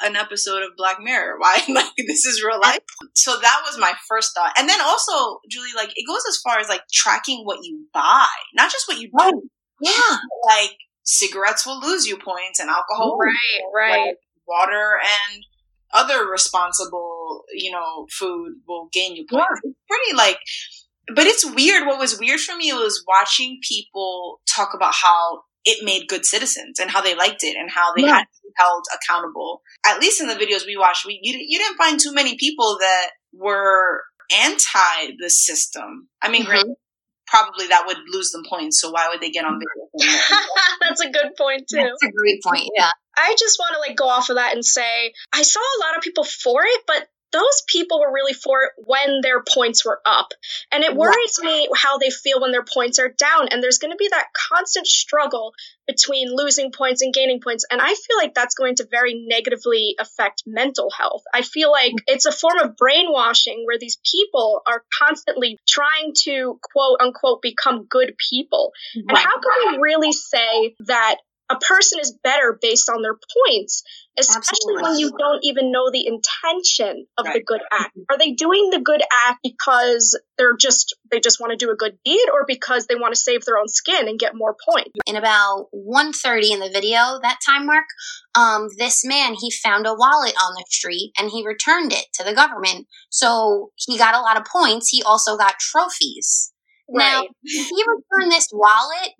an 0.05 0.17
episode 0.17 0.63
of 0.63 0.71
Black 0.77 0.99
Mirror. 1.01 1.37
Why? 1.39 1.61
Like 1.69 1.93
this 1.97 2.25
is 2.25 2.43
real 2.43 2.61
life. 2.61 2.81
So 3.15 3.33
that 3.39 3.61
was 3.67 3.79
my 3.79 3.93
first 4.09 4.35
thought. 4.35 4.53
And 4.57 4.69
then 4.69 4.81
also, 4.81 5.41
Julie, 5.51 5.69
like 5.77 5.91
it 5.95 6.07
goes 6.07 6.23
as 6.29 6.39
far 6.39 6.59
as 6.59 6.69
like 6.69 6.83
tracking 6.93 7.45
what 7.45 7.59
you 7.63 7.87
buy, 7.93 8.27
not 8.55 8.71
just 8.71 8.89
what 8.89 8.99
you 8.99 9.09
do. 9.09 9.13
Oh, 9.19 9.43
yeah. 9.81 10.17
Like 10.45 10.77
cigarettes 11.05 11.67
will 11.67 11.81
lose 11.81 12.07
you 12.07 12.17
points 12.17 12.61
and 12.61 12.71
alcohol 12.71 13.19
right 13.19 13.31
right 13.75 14.07
like 14.07 14.17
water 14.47 14.99
and 15.01 15.45
other 15.93 16.27
responsible 16.31 17.43
you 17.53 17.71
know 17.71 18.07
food 18.11 18.55
will 18.69 18.89
gain 18.93 19.17
you 19.17 19.27
points 19.29 19.47
yeah. 19.65 19.71
it's 19.71 19.79
pretty 19.89 20.17
like 20.17 20.39
but 21.09 21.27
it's 21.27 21.45
weird 21.45 21.87
what 21.87 21.99
was 21.99 22.19
weird 22.19 22.41
for 22.41 22.57
me 22.57 22.73
was 22.73 23.05
watching 23.07 23.59
people 23.67 24.41
talk 24.49 24.71
about 24.75 24.95
how 24.95 25.43
it 25.65 25.85
made 25.85 26.09
good 26.09 26.25
citizens 26.25 26.79
and 26.81 26.91
how 26.91 27.01
they 27.01 27.15
liked 27.15 27.45
it 27.45 27.57
and 27.57 27.71
how 27.71 27.95
they 27.95 28.03
yeah. 28.03 28.17
had 28.17 28.23
to 28.23 28.41
be 28.43 28.51
held 28.57 28.85
accountable 28.95 29.63
at 29.87 30.01
least 30.01 30.21
in 30.21 30.27
the 30.27 30.35
videos 30.35 30.67
we 30.67 30.77
watched 30.77 31.07
we 31.07 31.19
you, 31.23 31.37
you 31.39 31.59
didn't 31.59 31.77
find 31.77 32.01
too 32.01 32.13
many 32.13 32.37
people 32.37 32.77
that 32.81 33.11
were 33.33 34.03
anti 34.33 35.13
the 35.19 35.31
system 35.31 36.09
i 36.23 36.31
mean 36.31 36.45
mm-hmm 36.45 36.73
probably 37.33 37.69
that 37.69 37.85
would 37.87 37.97
lose 38.13 38.31
them 38.31 38.43
points. 38.49 38.81
So 38.81 38.91
why 38.91 39.09
would 39.09 39.21
they 39.21 39.31
get 39.31 39.45
on 39.45 39.59
video? 39.59 40.07
That's 40.81 41.01
a 41.01 41.11
good 41.11 41.35
point 41.37 41.65
too. 41.69 41.79
That's 41.79 42.03
a 42.05 42.13
great 42.13 42.43
point. 42.43 42.69
Yeah. 42.77 42.91
I 43.17 43.35
just 43.39 43.59
want 43.59 43.75
to 43.75 43.81
like 43.81 43.97
go 43.97 44.09
off 44.09 44.29
of 44.29 44.37
that 44.37 44.55
and 44.55 44.65
say 44.65 45.15
I 45.33 45.43
saw 45.43 45.61
a 45.61 45.81
lot 45.85 45.97
of 45.97 46.03
people 46.03 46.25
for 46.25 46.63
it, 46.65 46.83
but 46.87 47.09
those 47.32 47.62
people 47.67 48.00
were 48.00 48.12
really 48.12 48.34
for 48.34 48.62
it 48.62 48.70
when 48.76 49.20
their 49.23 49.43
points 49.43 49.84
were 49.84 50.00
up. 50.05 50.32
And 50.70 50.84
it 50.84 50.94
worries 50.94 51.40
me 51.43 51.69
how 51.75 51.99
they 51.99 52.11
feel 52.11 52.40
when 52.40 52.52
their 52.52 52.64
points 52.64 52.99
are 52.99 53.08
down. 53.08 53.49
And 53.49 53.62
there's 53.62 53.79
going 53.79 53.93
to 53.93 53.96
be 53.96 54.08
that 54.11 54.26
constant 54.50 54.87
struggle 54.87 55.55
between 55.87 56.34
losing 56.34 56.73
points 56.73 57.02
and 57.02 57.12
gaining 57.12 57.40
points. 57.40 57.64
And 57.70 57.81
I 57.81 57.88
feel 57.88 58.17
like 58.17 58.34
that's 58.34 58.55
going 58.55 58.76
to 58.76 58.87
very 58.90 59.26
negatively 59.26 59.96
affect 59.99 60.44
mental 60.46 60.90
health. 60.90 61.23
I 61.34 61.43
feel 61.43 61.70
like 61.70 61.93
mm. 61.93 61.99
it's 62.06 62.26
a 62.26 62.32
form 62.32 62.58
of 62.58 62.76
brainwashing 62.76 63.64
where 63.67 63.79
these 63.79 63.99
people 64.08 64.62
are 64.67 64.84
constantly 64.99 65.58
trying 65.67 66.12
to 66.25 66.58
quote 66.62 66.99
unquote 67.00 67.43
become 67.43 67.87
good 67.88 68.14
people. 68.31 68.73
And 68.94 69.17
how 69.17 69.40
can 69.40 69.73
we 69.73 69.79
really 69.81 70.12
say 70.12 70.75
that 70.87 71.17
a 71.50 71.56
person 71.56 71.99
is 72.00 72.17
better 72.23 72.59
based 72.61 72.89
on 72.89 73.03
their 73.03 73.15
points, 73.15 73.83
especially 74.19 74.75
Absolutely. 74.77 74.83
when 74.83 74.99
you 74.99 75.12
don't 75.19 75.44
even 75.44 75.73
know 75.73 75.91
the 75.91 76.06
intention 76.06 77.06
of 77.19 77.27
right. 77.27 77.35
the 77.35 77.43
good 77.43 77.61
act. 77.71 77.97
Are 78.11 78.19
they 78.19 78.33
doing 78.33 78.71
the 78.71 78.81
good 78.81 79.03
act 79.12 79.41
because 79.43 80.19
they're 80.39 80.56
just 80.56 80.97
they 81.11 81.21
just 81.21 81.41
want 81.41 81.50
to 81.50 81.56
do 81.56 81.71
a 81.71 81.77
good 81.77 81.99
deed 82.05 82.27
or 82.33 82.44
because 82.47 82.87
they 82.87 82.94
want 82.94 83.15
to 83.15 83.21
save 83.21 83.44
their 83.44 83.59
own 83.59 83.69
skin 83.69 84.09
and 84.09 84.19
get 84.19 84.35
more 84.35 84.56
points? 84.69 84.93
In 85.06 85.17
about 85.17 85.69
1:30 85.75 86.53
in 86.53 86.61
the 86.61 86.71
video, 86.71 87.19
that 87.23 87.39
time 87.44 87.67
mark, 87.67 87.87
um, 88.35 88.69
this 88.79 89.05
man 89.05 89.35
he 89.35 89.50
found 89.50 89.87
a 89.87 89.94
wallet 89.94 90.35
on 90.43 90.55
the 90.55 90.65
street 90.69 91.12
and 91.19 91.31
he 91.31 91.47
returned 91.47 91.93
it 91.93 92.06
to 92.15 92.25
the 92.25 92.35
government. 92.35 92.87
So 93.11 93.73
he 93.77 93.99
got 93.99 94.15
a 94.15 94.21
lot 94.21 94.39
of 94.39 94.47
points. 94.47 94.89
He 94.89 95.03
also 95.03 95.37
got 95.37 95.59
trophies. 95.59 96.53
Right. 96.89 97.23
Now, 97.23 97.23
he 97.43 97.85
returned 97.87 98.33
this 98.33 98.49
wallet 98.53 99.13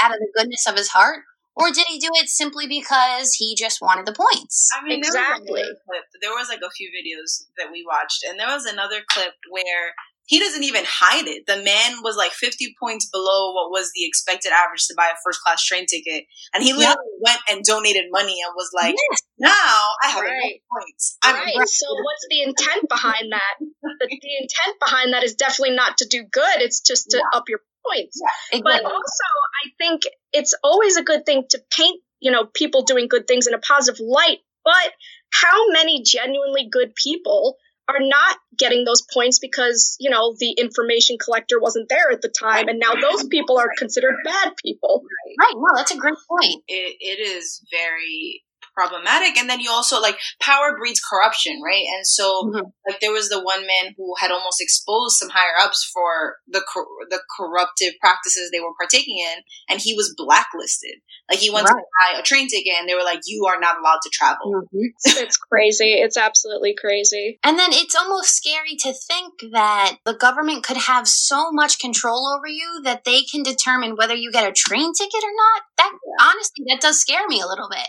out 0.00 0.12
of 0.12 0.18
the 0.18 0.32
goodness 0.36 0.66
of 0.66 0.76
his 0.76 0.88
heart, 0.88 1.22
or 1.56 1.70
did 1.72 1.86
he 1.88 1.98
do 1.98 2.10
it 2.14 2.28
simply 2.28 2.66
because 2.66 3.34
he 3.34 3.56
just 3.56 3.80
wanted 3.80 4.06
the 4.06 4.12
points? 4.12 4.68
I 4.78 4.84
mean, 4.84 4.98
exactly. 4.98 5.62
There 5.62 5.74
was, 5.88 6.04
there 6.22 6.30
was 6.30 6.48
like 6.48 6.60
a 6.60 6.70
few 6.70 6.90
videos 6.90 7.46
that 7.56 7.72
we 7.72 7.84
watched, 7.86 8.24
and 8.28 8.38
there 8.38 8.48
was 8.48 8.66
another 8.66 9.00
clip 9.08 9.32
where 9.50 9.92
he 10.26 10.40
doesn't 10.40 10.64
even 10.64 10.84
hide 10.84 11.26
it. 11.26 11.46
The 11.46 11.62
man 11.62 12.02
was 12.02 12.16
like 12.16 12.32
50 12.32 12.74
points 12.78 13.08
below 13.10 13.54
what 13.54 13.70
was 13.70 13.92
the 13.94 14.04
expected 14.04 14.52
average 14.52 14.86
to 14.88 14.94
buy 14.96 15.06
a 15.06 15.16
first 15.24 15.40
class 15.40 15.64
train 15.64 15.86
ticket. 15.86 16.26
And 16.52 16.64
he 16.64 16.72
literally 16.72 17.14
yep. 17.22 17.22
went 17.22 17.40
and 17.48 17.64
donated 17.64 18.06
money 18.10 18.36
and 18.44 18.52
was 18.56 18.70
like, 18.74 18.96
yes. 18.98 19.22
now 19.38 19.94
I 20.02 20.08
have 20.08 20.22
right. 20.22 20.60
points. 20.66 21.16
I'm 21.22 21.36
right. 21.36 21.54
So 21.68 21.86
what's 21.94 22.26
the 22.28 22.42
intent 22.42 22.88
behind 22.88 23.30
that? 23.30 23.54
the, 23.60 24.06
the, 24.08 24.36
intent 24.40 24.76
behind 24.80 25.14
that 25.14 25.22
is 25.22 25.36
definitely 25.36 25.76
not 25.76 25.98
to 25.98 26.08
do 26.08 26.24
good. 26.24 26.58
It's 26.58 26.80
just 26.80 27.10
to 27.10 27.18
yeah. 27.18 27.38
up 27.38 27.44
your 27.48 27.60
points. 27.88 28.20
Yeah, 28.20 28.58
exactly. 28.58 28.82
But 28.82 28.84
also, 28.84 29.28
I 29.64 29.70
think 29.78 30.02
it's 30.32 30.54
always 30.62 30.96
a 30.96 31.02
good 31.02 31.24
thing 31.26 31.44
to 31.50 31.60
paint, 31.70 32.00
you 32.20 32.30
know, 32.30 32.44
people 32.44 32.82
doing 32.82 33.08
good 33.08 33.26
things 33.26 33.46
in 33.46 33.54
a 33.54 33.58
positive 33.58 34.00
light. 34.00 34.38
But 34.64 34.92
how 35.32 35.70
many 35.70 36.02
genuinely 36.02 36.68
good 36.70 36.94
people 36.94 37.56
are 37.88 38.00
not 38.00 38.36
getting 38.58 38.84
those 38.84 39.02
points 39.02 39.38
because, 39.38 39.96
you 40.00 40.10
know, 40.10 40.34
the 40.38 40.56
information 40.58 41.18
collector 41.22 41.60
wasn't 41.60 41.88
there 41.88 42.10
at 42.10 42.20
the 42.20 42.28
time. 42.28 42.66
And 42.68 42.80
now 42.80 42.94
those 42.94 43.24
people 43.28 43.58
are 43.58 43.70
considered 43.78 44.16
bad 44.24 44.54
people. 44.62 45.04
Right. 45.38 45.54
No, 45.54 45.76
that's 45.76 45.92
a 45.92 45.96
great 45.96 46.16
point. 46.28 46.64
It, 46.66 46.96
it 47.00 47.20
is 47.20 47.64
very 47.70 48.42
problematic. 48.76 49.38
And 49.38 49.48
then 49.48 49.60
you 49.60 49.70
also 49.70 50.00
like 50.00 50.18
power 50.40 50.76
breeds 50.78 51.00
corruption, 51.00 51.60
right? 51.64 51.84
And 51.96 52.06
so 52.06 52.44
mm-hmm. 52.44 52.66
like 52.86 53.00
there 53.00 53.12
was 53.12 53.28
the 53.28 53.42
one 53.42 53.62
man 53.62 53.94
who 53.96 54.14
had 54.20 54.30
almost 54.30 54.60
exposed 54.60 55.16
some 55.16 55.30
higher 55.30 55.56
ups 55.64 55.90
for 55.92 56.36
the 56.46 56.62
the 57.10 57.20
corruptive 57.38 57.94
practices 58.00 58.50
they 58.52 58.60
were 58.60 58.76
partaking 58.78 59.18
in, 59.18 59.42
and 59.68 59.80
he 59.80 59.94
was 59.94 60.14
blacklisted. 60.16 61.00
Like 61.30 61.40
he 61.40 61.50
went 61.50 61.66
right. 61.66 61.74
to 61.74 62.14
buy 62.14 62.20
a 62.20 62.22
train 62.22 62.48
ticket, 62.48 62.74
and 62.78 62.88
they 62.88 62.94
were 62.94 63.02
like, 63.02 63.20
"You 63.24 63.46
are 63.46 63.58
not 63.58 63.78
allowed 63.80 64.00
to 64.02 64.10
travel." 64.12 64.52
Mm-hmm. 64.52 64.86
it's 65.22 65.36
crazy. 65.36 65.94
It's 65.94 66.16
absolutely 66.16 66.74
crazy. 66.78 67.38
And 67.42 67.58
then 67.58 67.70
it's 67.72 67.96
almost 67.96 68.36
scary 68.36 68.76
to 68.80 68.92
think 68.92 69.52
that 69.52 69.96
the 70.04 70.14
government 70.14 70.64
could 70.64 70.76
have 70.76 71.08
so 71.08 71.50
much 71.50 71.78
control 71.78 72.32
over 72.36 72.46
you 72.46 72.82
that 72.84 73.04
they 73.04 73.22
can 73.22 73.42
determine 73.42 73.96
whether 73.96 74.14
you 74.14 74.30
get 74.30 74.48
a 74.48 74.52
train 74.52 74.92
ticket 74.92 75.24
or 75.24 75.34
not. 75.34 75.62
That 75.78 75.92
yeah. 75.92 76.26
honestly, 76.26 76.64
that 76.68 76.80
does 76.80 76.98
scare 76.98 77.26
me 77.26 77.40
a 77.40 77.46
little 77.46 77.68
bit 77.70 77.88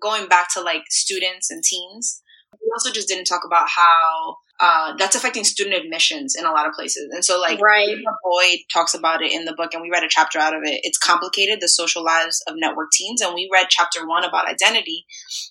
going 0.00 0.28
back 0.28 0.48
to 0.54 0.60
like 0.60 0.82
students 0.88 1.50
and 1.50 1.62
teens, 1.62 2.22
we 2.52 2.70
also 2.74 2.90
just 2.90 3.08
didn't 3.08 3.24
talk 3.26 3.42
about 3.44 3.68
how 3.68 4.36
uh, 4.60 4.94
that's 4.98 5.16
affecting 5.16 5.42
student 5.42 5.74
admissions 5.74 6.34
in 6.38 6.44
a 6.44 6.52
lot 6.52 6.66
of 6.66 6.74
places. 6.74 7.08
And 7.12 7.24
so, 7.24 7.40
like, 7.40 7.58
right. 7.60 7.96
Boyd 8.22 8.58
talks 8.72 8.92
about 8.92 9.22
it 9.22 9.32
in 9.32 9.46
the 9.46 9.54
book, 9.54 9.72
and 9.72 9.82
we 9.82 9.90
read 9.90 10.04
a 10.04 10.08
chapter 10.08 10.38
out 10.38 10.54
of 10.54 10.60
it. 10.64 10.80
It's 10.82 10.98
complicated, 10.98 11.60
the 11.60 11.68
social 11.68 12.04
lives 12.04 12.42
of 12.46 12.56
network 12.58 12.90
teens, 12.92 13.22
and 13.22 13.34
we 13.34 13.48
read 13.50 13.68
chapter 13.70 14.06
one 14.06 14.22
about 14.22 14.48
identity. 14.48 15.06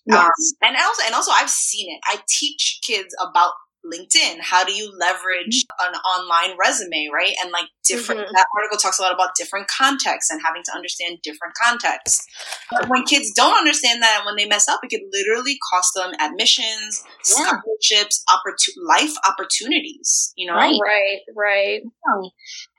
Yes. 0.05 0.19
Um, 0.19 0.29
and 0.61 0.77
also, 0.77 1.01
and 1.05 1.15
also, 1.15 1.31
I've 1.31 1.49
seen 1.49 1.91
it. 1.91 1.99
I 2.05 2.21
teach 2.27 2.81
kids 2.85 3.15
about 3.19 3.53
LinkedIn? 3.85 4.39
How 4.41 4.63
do 4.63 4.73
you 4.73 4.91
leverage 4.97 5.65
mm-hmm. 5.65 5.93
an 5.93 5.99
online 6.01 6.57
resume, 6.59 7.09
right? 7.13 7.33
And 7.43 7.51
like 7.51 7.65
different, 7.85 8.21
mm-hmm. 8.21 8.33
that 8.33 8.47
article 8.55 8.77
talks 8.77 8.99
a 8.99 9.01
lot 9.01 9.13
about 9.13 9.35
different 9.37 9.67
contexts 9.67 10.29
and 10.31 10.41
having 10.45 10.63
to 10.65 10.71
understand 10.75 11.19
different 11.23 11.53
contexts. 11.55 12.25
But 12.71 12.89
when 12.89 13.03
kids 13.03 13.31
don't 13.35 13.57
understand 13.57 14.01
that 14.01 14.17
and 14.17 14.25
when 14.25 14.35
they 14.35 14.45
mess 14.45 14.67
up, 14.67 14.79
it 14.83 14.89
could 14.89 15.07
literally 15.11 15.57
cost 15.71 15.93
them 15.95 16.11
admissions, 16.19 17.03
yeah. 17.29 17.47
scholarships, 17.47 18.23
opportun- 18.29 18.85
life 18.87 19.13
opportunities, 19.27 20.33
you 20.35 20.47
know? 20.47 20.55
Right, 20.55 20.79
right, 20.85 21.19
right. 21.35 21.81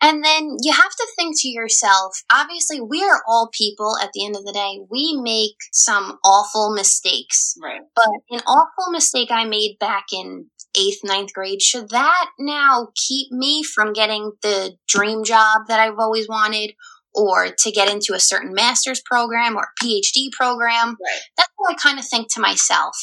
And 0.02 0.25
then 0.25 0.57
you 0.62 0.73
have 0.73 0.90
to 0.90 1.07
think 1.16 1.37
to 1.40 1.49
yourself, 1.49 2.23
obviously, 2.33 2.80
we 2.80 3.02
are 3.02 3.23
all 3.26 3.50
people 3.52 3.97
at 4.02 4.11
the 4.14 4.25
end 4.25 4.37
of 4.37 4.45
the 4.45 4.52
day. 4.52 4.80
We 4.90 5.19
make 5.21 5.57
some 5.73 6.19
awful 6.25 6.73
mistakes. 6.75 7.54
Right. 7.62 7.80
But 7.95 8.09
an 8.30 8.40
awful 8.47 8.90
mistake 8.90 9.30
I 9.30 9.45
made 9.45 9.76
back 9.78 10.07
in 10.12 10.47
eighth, 10.80 11.00
ninth 11.04 11.34
grade, 11.34 11.60
should 11.60 11.90
that 11.90 12.30
now 12.38 12.88
keep 12.96 13.30
me 13.30 13.62
from 13.62 13.92
getting 13.92 14.32
the 14.42 14.76
dream 14.88 15.25
job 15.25 15.66
that 15.68 15.78
I've 15.78 15.99
always 15.99 16.26
wanted? 16.28 16.72
Or 17.12 17.49
to 17.50 17.72
get 17.72 17.90
into 17.92 18.14
a 18.14 18.20
certain 18.20 18.54
master's 18.54 19.02
program 19.04 19.56
or 19.56 19.66
PhD 19.82 20.30
program. 20.30 20.90
Right. 20.90 21.20
That's 21.37 21.50
what 21.56 21.72
I 21.72 21.75
kind 21.75 21.99
of 21.99 22.06
think 22.06 22.32
to 22.34 22.40
myself. 22.40 22.94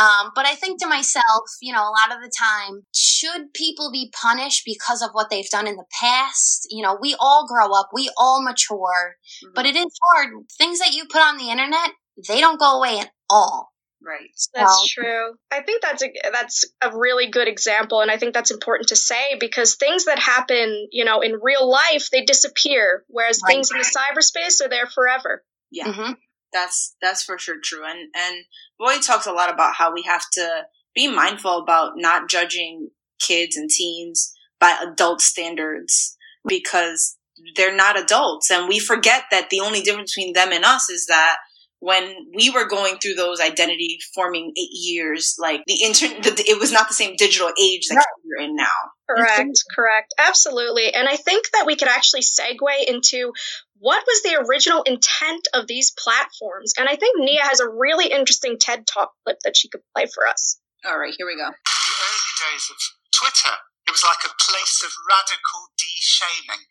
Um, 0.00 0.32
but 0.34 0.44
I 0.44 0.56
think 0.56 0.80
to 0.80 0.88
myself, 0.88 1.44
you 1.60 1.72
know, 1.72 1.82
a 1.82 1.94
lot 1.94 2.10
of 2.10 2.20
the 2.20 2.32
time, 2.36 2.82
should 2.92 3.54
people 3.54 3.92
be 3.92 4.12
punished 4.20 4.64
because 4.66 5.02
of 5.02 5.10
what 5.12 5.30
they've 5.30 5.48
done 5.50 5.68
in 5.68 5.76
the 5.76 5.84
past? 6.00 6.66
You 6.68 6.82
know, 6.82 6.98
we 7.00 7.14
all 7.20 7.46
grow 7.46 7.72
up, 7.72 7.90
we 7.94 8.10
all 8.16 8.42
mature, 8.42 9.14
mm-hmm. 9.44 9.52
but 9.54 9.66
it 9.66 9.76
is 9.76 9.96
hard. 10.10 10.30
Things 10.58 10.80
that 10.80 10.92
you 10.92 11.04
put 11.08 11.22
on 11.22 11.38
the 11.38 11.50
internet, 11.50 11.92
they 12.26 12.40
don't 12.40 12.58
go 12.58 12.78
away 12.78 12.98
at 12.98 13.12
all. 13.30 13.71
Right. 14.04 14.30
That's 14.54 14.88
true. 14.92 15.34
I 15.50 15.62
think 15.62 15.82
that's 15.82 16.02
a 16.02 16.08
that's 16.32 16.64
a 16.82 16.96
really 16.96 17.30
good 17.30 17.46
example 17.46 18.00
and 18.00 18.10
I 18.10 18.18
think 18.18 18.34
that's 18.34 18.50
important 18.50 18.88
to 18.88 18.96
say 18.96 19.36
because 19.38 19.76
things 19.76 20.06
that 20.06 20.18
happen, 20.18 20.88
you 20.90 21.04
know, 21.04 21.20
in 21.20 21.38
real 21.40 21.70
life 21.70 22.10
they 22.10 22.24
disappear 22.24 23.04
whereas 23.08 23.40
right. 23.44 23.54
things 23.54 23.70
in 23.70 23.78
the 23.78 23.84
cyberspace 23.84 24.64
are 24.64 24.68
there 24.68 24.86
forever. 24.86 25.44
Yeah. 25.70 25.86
Mm-hmm. 25.86 26.12
That's 26.52 26.96
that's 27.00 27.22
for 27.22 27.38
sure 27.38 27.58
true. 27.62 27.84
And 27.84 28.08
and 28.14 28.44
Boyd 28.78 29.02
talks 29.02 29.26
a 29.26 29.32
lot 29.32 29.52
about 29.52 29.74
how 29.76 29.92
we 29.92 30.02
have 30.02 30.24
to 30.32 30.62
be 30.94 31.08
mindful 31.08 31.58
about 31.58 31.92
not 31.96 32.28
judging 32.28 32.90
kids 33.20 33.56
and 33.56 33.70
teens 33.70 34.34
by 34.60 34.78
adult 34.82 35.20
standards 35.20 36.16
because 36.46 37.16
they're 37.56 37.74
not 37.74 37.98
adults 37.98 38.50
and 38.50 38.68
we 38.68 38.78
forget 38.78 39.24
that 39.30 39.48
the 39.50 39.60
only 39.60 39.80
difference 39.80 40.14
between 40.14 40.32
them 40.32 40.52
and 40.52 40.64
us 40.64 40.90
is 40.90 41.06
that 41.06 41.36
when 41.82 42.14
we 42.32 42.48
were 42.48 42.68
going 42.68 42.94
through 42.98 43.14
those 43.14 43.40
identity 43.40 43.98
forming 44.14 44.52
eight 44.56 44.70
years, 44.70 45.34
like 45.40 45.64
the 45.66 45.82
internet, 45.82 46.38
it 46.38 46.60
was 46.60 46.70
not 46.70 46.86
the 46.86 46.94
same 46.94 47.16
digital 47.18 47.50
age 47.60 47.88
that 47.88 47.96
right. 47.96 48.06
we're 48.22 48.46
in 48.46 48.54
now. 48.54 48.78
Correct, 49.10 49.58
correct. 49.74 50.14
Absolutely. 50.16 50.94
And 50.94 51.08
I 51.08 51.16
think 51.16 51.50
that 51.52 51.66
we 51.66 51.74
could 51.74 51.88
actually 51.88 52.22
segue 52.22 52.86
into 52.86 53.32
what 53.80 54.04
was 54.06 54.22
the 54.22 54.46
original 54.46 54.84
intent 54.84 55.48
of 55.54 55.66
these 55.66 55.90
platforms. 55.90 56.72
And 56.78 56.88
I 56.88 56.94
think 56.94 57.18
Nia 57.18 57.42
has 57.42 57.58
a 57.58 57.68
really 57.68 58.06
interesting 58.06 58.58
TED 58.60 58.86
Talk 58.86 59.10
clip 59.26 59.38
that 59.42 59.56
she 59.56 59.68
could 59.68 59.82
play 59.92 60.06
for 60.06 60.28
us. 60.28 60.60
All 60.86 60.96
right, 60.96 61.14
here 61.18 61.26
we 61.26 61.34
go. 61.34 61.50
In 61.50 61.50
the 61.50 61.98
early 61.98 62.34
days 62.46 62.70
of 62.70 62.78
Twitter, 63.10 63.58
it 63.88 63.90
was 63.90 64.06
like 64.06 64.22
a 64.22 64.30
place 64.38 64.86
of 64.86 64.94
radical 65.10 65.74
de 65.76 65.90
shaming 65.98 66.62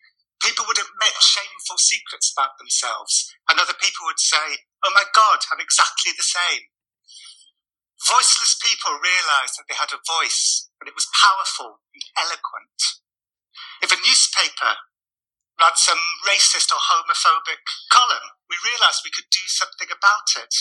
people 0.43 0.65
would 0.67 0.81
admit 0.81 1.15
shameful 1.21 1.77
secrets 1.79 2.33
about 2.35 2.57
themselves, 2.59 3.31
and 3.49 3.59
other 3.61 3.77
people 3.77 4.05
would 4.05 4.21
say, 4.21 4.65
Oh 4.83 4.93
my 4.93 5.05
God, 5.15 5.39
I'm 5.53 5.61
exactly 5.63 6.13
the 6.17 6.25
same. 6.25 6.69
Voiceless 8.01 8.57
people 8.59 8.97
realized 8.99 9.57
that 9.57 9.69
they 9.69 9.77
had 9.77 9.93
a 9.93 10.01
voice, 10.03 10.69
and 10.81 10.89
it 10.89 10.97
was 10.97 11.09
powerful 11.13 11.81
and 11.93 12.03
eloquent. 12.17 12.81
If 13.81 13.93
a 13.93 14.01
newspaper 14.01 14.73
ran 15.61 15.75
some 15.77 16.01
racist 16.25 16.73
or 16.73 16.81
homophobic 16.81 17.61
column, 17.93 18.37
we 18.49 18.57
realized 18.65 19.05
we 19.05 19.13
could 19.13 19.29
do 19.29 19.45
something 19.47 19.89
about 19.93 20.29
it. 20.41 20.53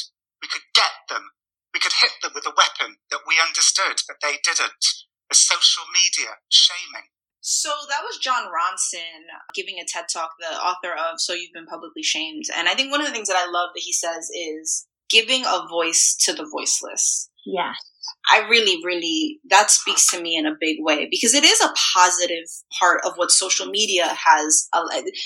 We 0.43 0.49
could 0.49 0.67
get 0.77 1.09
them. 1.09 1.33
We 1.73 1.81
could 1.81 1.97
hit 2.05 2.13
them 2.21 2.33
with 2.35 2.45
a 2.47 2.57
weapon 2.57 3.01
that 3.11 3.25
we 3.27 3.41
understood, 3.41 4.03
but 4.09 4.21
they 4.21 4.39
didn't. 4.45 4.85
The 5.31 5.37
social 5.39 5.87
media 5.95 6.43
shaming. 6.51 7.09
So 7.41 7.71
that 7.89 8.03
was 8.03 8.19
Jon 8.19 8.45
Ronson 8.45 9.23
giving 9.55 9.77
a 9.79 9.85
TED 9.87 10.05
talk, 10.13 10.31
the 10.39 10.57
author 10.57 10.93
of 10.93 11.21
So 11.21 11.33
You've 11.33 11.53
Been 11.55 11.67
Publicly 11.67 12.03
Shamed. 12.03 12.45
And 12.57 12.69
I 12.69 12.75
think 12.75 12.91
one 12.91 13.01
of 13.01 13.07
the 13.07 13.13
things 13.13 13.29
that 13.29 13.37
I 13.37 13.51
love 13.51 13.71
that 13.75 13.83
he 13.83 13.93
says 13.93 14.29
is 14.31 14.87
giving 15.09 15.45
a 15.45 15.67
voice 15.69 16.17
to 16.27 16.33
the 16.33 16.47
voiceless. 16.51 17.31
Yeah. 17.47 17.73
I 18.31 18.47
really, 18.49 18.85
really, 18.85 19.41
that 19.49 19.71
speaks 19.71 20.11
to 20.11 20.21
me 20.21 20.37
in 20.37 20.47
a 20.47 20.57
big 20.61 20.77
way 20.81 21.09
because 21.11 21.35
it 21.35 21.43
is 21.43 21.61
a 21.61 21.73
positive 21.95 22.45
part 22.79 23.01
of 23.05 23.15
what 23.17 23.31
social 23.31 23.67
media 23.67 24.05
has. 24.07 24.69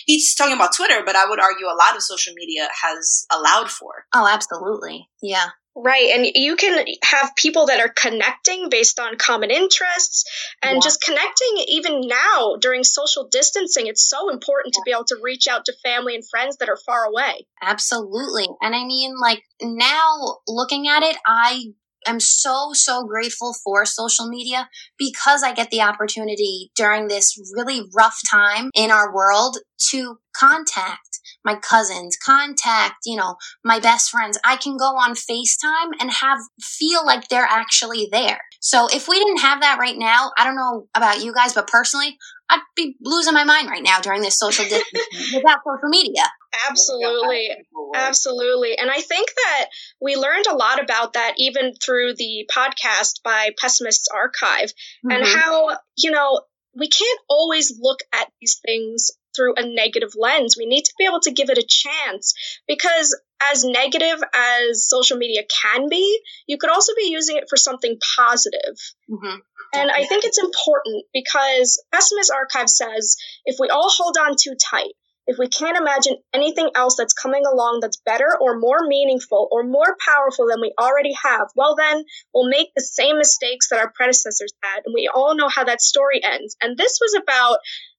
He's 0.06 0.34
talking 0.34 0.54
about 0.54 0.74
Twitter, 0.76 1.02
but 1.04 1.16
I 1.16 1.28
would 1.28 1.40
argue 1.40 1.66
a 1.66 1.76
lot 1.76 1.96
of 1.96 2.02
social 2.02 2.32
media 2.34 2.68
has 2.82 3.26
allowed 3.32 3.70
for. 3.70 4.04
Oh, 4.14 4.28
absolutely. 4.30 5.08
Yeah. 5.20 5.46
Right. 5.76 6.10
And 6.14 6.24
you 6.34 6.54
can 6.54 6.86
have 7.02 7.34
people 7.34 7.66
that 7.66 7.80
are 7.80 7.88
connecting 7.88 8.68
based 8.70 9.00
on 9.00 9.16
common 9.16 9.50
interests 9.50 10.24
and 10.62 10.76
yeah. 10.76 10.80
just 10.80 11.02
connecting 11.02 11.64
even 11.66 12.02
now 12.06 12.56
during 12.60 12.84
social 12.84 13.28
distancing. 13.28 13.88
It's 13.88 14.08
so 14.08 14.30
important 14.30 14.74
yeah. 14.74 14.78
to 14.78 14.82
be 14.84 14.92
able 14.92 15.04
to 15.06 15.18
reach 15.20 15.48
out 15.48 15.64
to 15.64 15.74
family 15.84 16.14
and 16.14 16.22
friends 16.28 16.58
that 16.58 16.68
are 16.68 16.78
far 16.86 17.04
away. 17.04 17.46
Absolutely. 17.60 18.46
And 18.62 18.74
I 18.74 18.84
mean, 18.84 19.14
like 19.20 19.42
now 19.60 20.38
looking 20.46 20.86
at 20.86 21.02
it, 21.02 21.16
I 21.26 21.72
am 22.06 22.20
so, 22.20 22.70
so 22.72 23.04
grateful 23.04 23.52
for 23.64 23.84
social 23.84 24.28
media 24.28 24.68
because 24.96 25.42
I 25.42 25.54
get 25.54 25.70
the 25.70 25.80
opportunity 25.80 26.70
during 26.76 27.08
this 27.08 27.36
really 27.56 27.82
rough 27.96 28.18
time 28.30 28.70
in 28.74 28.92
our 28.92 29.12
world 29.12 29.58
to 29.90 30.18
contact 30.36 31.13
my 31.44 31.56
cousins, 31.56 32.16
contact, 32.16 32.96
you 33.04 33.16
know, 33.16 33.36
my 33.62 33.78
best 33.78 34.10
friends. 34.10 34.38
I 34.44 34.56
can 34.56 34.76
go 34.76 34.96
on 34.96 35.14
FaceTime 35.14 35.92
and 36.00 36.10
have 36.10 36.38
feel 36.60 37.04
like 37.04 37.28
they're 37.28 37.42
actually 37.48 38.08
there. 38.10 38.40
So 38.60 38.88
if 38.90 39.08
we 39.08 39.18
didn't 39.18 39.40
have 39.40 39.60
that 39.60 39.78
right 39.78 39.96
now, 39.96 40.32
I 40.38 40.44
don't 40.44 40.56
know 40.56 40.88
about 40.94 41.22
you 41.22 41.34
guys, 41.34 41.52
but 41.52 41.66
personally, 41.66 42.16
I'd 42.48 42.60
be 42.76 42.96
losing 43.00 43.34
my 43.34 43.44
mind 43.44 43.68
right 43.68 43.82
now 43.82 44.00
during 44.00 44.22
this 44.22 44.38
social 44.38 44.64
distancing 44.64 45.34
without 45.34 45.58
social 45.64 45.88
media. 45.88 46.22
Absolutely. 46.68 47.50
Absolutely. 47.94 48.78
And 48.78 48.90
I 48.90 49.00
think 49.00 49.28
that 49.34 49.66
we 50.00 50.16
learned 50.16 50.46
a 50.46 50.54
lot 50.54 50.82
about 50.82 51.14
that 51.14 51.34
even 51.38 51.74
through 51.74 52.14
the 52.16 52.48
podcast 52.54 53.22
by 53.22 53.50
Pessimists 53.58 54.08
Archive 54.12 54.72
mm-hmm. 55.04 55.10
and 55.10 55.24
how, 55.24 55.76
you 55.96 56.10
know, 56.10 56.40
we 56.76 56.88
can't 56.88 57.20
always 57.28 57.78
look 57.80 58.00
at 58.12 58.28
these 58.40 58.60
things 58.64 59.10
through 59.34 59.54
a 59.56 59.66
negative 59.66 60.12
lens. 60.16 60.56
We 60.58 60.66
need 60.66 60.84
to 60.84 60.92
be 60.98 61.06
able 61.06 61.20
to 61.20 61.32
give 61.32 61.50
it 61.50 61.58
a 61.58 61.66
chance 61.66 62.34
because 62.66 63.18
as 63.52 63.64
negative 63.64 64.22
as 64.34 64.88
social 64.88 65.16
media 65.16 65.42
can 65.62 65.88
be, 65.88 66.20
you 66.46 66.58
could 66.58 66.70
also 66.70 66.92
be 66.96 67.10
using 67.10 67.36
it 67.36 67.44
for 67.48 67.56
something 67.56 67.98
positive. 68.16 68.76
Mm-hmm. 69.10 69.36
And 69.74 69.90
I 69.90 70.04
think 70.04 70.24
it's 70.24 70.38
important 70.38 71.04
because 71.12 71.82
Pessimist 71.92 72.32
Archive 72.32 72.70
says 72.70 73.16
if 73.44 73.56
we 73.58 73.68
all 73.68 73.90
hold 73.90 74.16
on 74.16 74.36
too 74.40 74.54
tight, 74.70 74.92
if 75.26 75.38
we 75.38 75.48
can't 75.48 75.78
imagine 75.78 76.16
anything 76.34 76.70
else 76.74 76.96
that's 76.96 77.14
coming 77.14 77.44
along 77.46 77.78
that's 77.80 78.00
better 78.04 78.36
or 78.38 78.58
more 78.58 78.86
meaningful 78.86 79.48
or 79.50 79.64
more 79.64 79.96
powerful 80.06 80.46
than 80.48 80.60
we 80.60 80.72
already 80.78 81.14
have, 81.22 81.48
well, 81.56 81.76
then 81.76 82.04
we'll 82.34 82.48
make 82.48 82.68
the 82.76 82.82
same 82.82 83.16
mistakes 83.16 83.68
that 83.70 83.78
our 83.78 83.90
predecessors 83.90 84.52
had. 84.62 84.82
And 84.84 84.94
we 84.94 85.10
all 85.12 85.34
know 85.34 85.48
how 85.48 85.64
that 85.64 85.80
story 85.80 86.20
ends. 86.22 86.56
And 86.62 86.76
this 86.76 86.98
was 87.00 87.14
about 87.14 87.58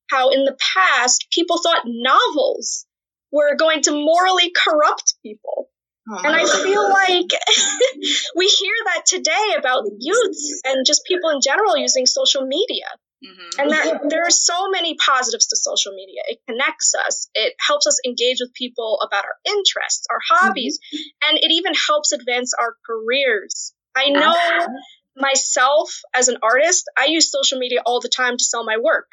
how 0.09 0.29
in 0.29 0.45
the 0.45 0.57
past 0.75 1.27
people 1.31 1.57
thought 1.57 1.83
novels 1.85 2.85
were 3.31 3.55
going 3.55 3.81
to 3.83 3.91
morally 3.91 4.51
corrupt 4.55 5.15
people. 5.23 5.69
Oh 6.07 6.21
and 6.23 6.35
I 6.35 6.45
feel 6.45 6.87
like 6.87 7.29
we 8.35 8.45
hear 8.45 8.75
that 8.93 9.05
today 9.07 9.55
about 9.57 9.85
youths 9.99 10.61
and 10.63 10.85
just 10.85 11.03
people 11.05 11.31
in 11.31 11.41
general 11.41 11.77
using 11.77 12.05
social 12.05 12.45
media. 12.45 12.85
Mm-hmm. 13.25 13.59
And 13.59 13.71
that 13.71 14.09
there 14.09 14.25
are 14.25 14.31
so 14.31 14.69
many 14.69 14.95
positives 14.95 15.47
to 15.47 15.55
social 15.55 15.93
media. 15.93 16.21
It 16.27 16.39
connects 16.47 16.93
us. 16.93 17.27
It 17.33 17.55
helps 17.65 17.87
us 17.87 17.97
engage 18.05 18.37
with 18.39 18.53
people 18.53 18.99
about 19.01 19.25
our 19.25 19.35
interests, 19.45 20.05
our 20.11 20.19
hobbies, 20.29 20.77
mm-hmm. 20.77 21.29
and 21.29 21.37
it 21.41 21.51
even 21.51 21.73
helps 21.87 22.11
advance 22.11 22.53
our 22.59 22.75
careers. 22.85 23.73
I 23.95 24.09
know 24.09 24.29
uh-huh. 24.29 24.67
myself 25.15 26.01
as 26.13 26.27
an 26.27 26.37
artist, 26.43 26.85
I 26.97 27.05
use 27.05 27.31
social 27.31 27.57
media 27.57 27.81
all 27.85 27.99
the 27.99 28.09
time 28.09 28.37
to 28.37 28.43
sell 28.43 28.63
my 28.63 28.77
work. 28.77 29.07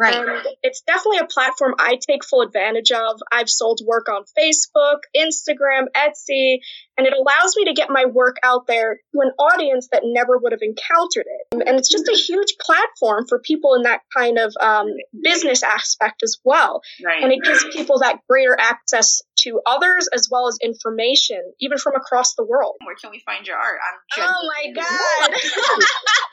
Right. 0.00 0.16
And 0.16 0.46
it's 0.62 0.80
definitely 0.80 1.18
a 1.18 1.26
platform 1.26 1.74
I 1.78 1.98
take 2.00 2.24
full 2.24 2.40
advantage 2.40 2.90
of. 2.90 3.20
I've 3.30 3.50
sold 3.50 3.80
work 3.86 4.08
on 4.08 4.24
Facebook, 4.38 5.00
Instagram, 5.14 5.88
Etsy, 5.94 6.60
and 6.96 7.06
it 7.06 7.12
allows 7.12 7.54
me 7.56 7.66
to 7.66 7.74
get 7.74 7.90
my 7.90 8.06
work 8.06 8.36
out 8.42 8.66
there 8.66 8.94
to 9.12 9.20
an 9.20 9.32
audience 9.38 9.88
that 9.92 10.02
never 10.04 10.38
would 10.38 10.52
have 10.52 10.62
encountered 10.62 11.26
it. 11.26 11.66
And 11.66 11.78
it's 11.78 11.90
just 11.90 12.08
a 12.08 12.16
huge 12.16 12.56
platform 12.58 13.26
for 13.28 13.40
people 13.40 13.74
in 13.74 13.82
that 13.82 14.00
kind 14.16 14.38
of 14.38 14.54
um, 14.58 14.86
business 15.22 15.62
aspect 15.62 16.22
as 16.22 16.38
well. 16.44 16.80
Right. 17.04 17.22
And 17.22 17.32
it 17.32 17.40
gives 17.44 17.64
people 17.74 17.98
that 18.00 18.20
greater 18.26 18.56
access 18.58 19.20
to 19.40 19.60
others 19.66 20.08
as 20.14 20.28
well 20.30 20.48
as 20.48 20.58
information, 20.62 21.40
even 21.60 21.78
from 21.78 21.94
across 21.94 22.34
the 22.34 22.44
world. 22.44 22.76
Where 22.84 22.96
can 22.96 23.10
we 23.10 23.20
find 23.20 23.46
your 23.46 23.56
art? 23.56 23.78
I'm 24.18 24.24
Oh 24.26 24.50
my 24.64 24.72
god. 24.72 25.30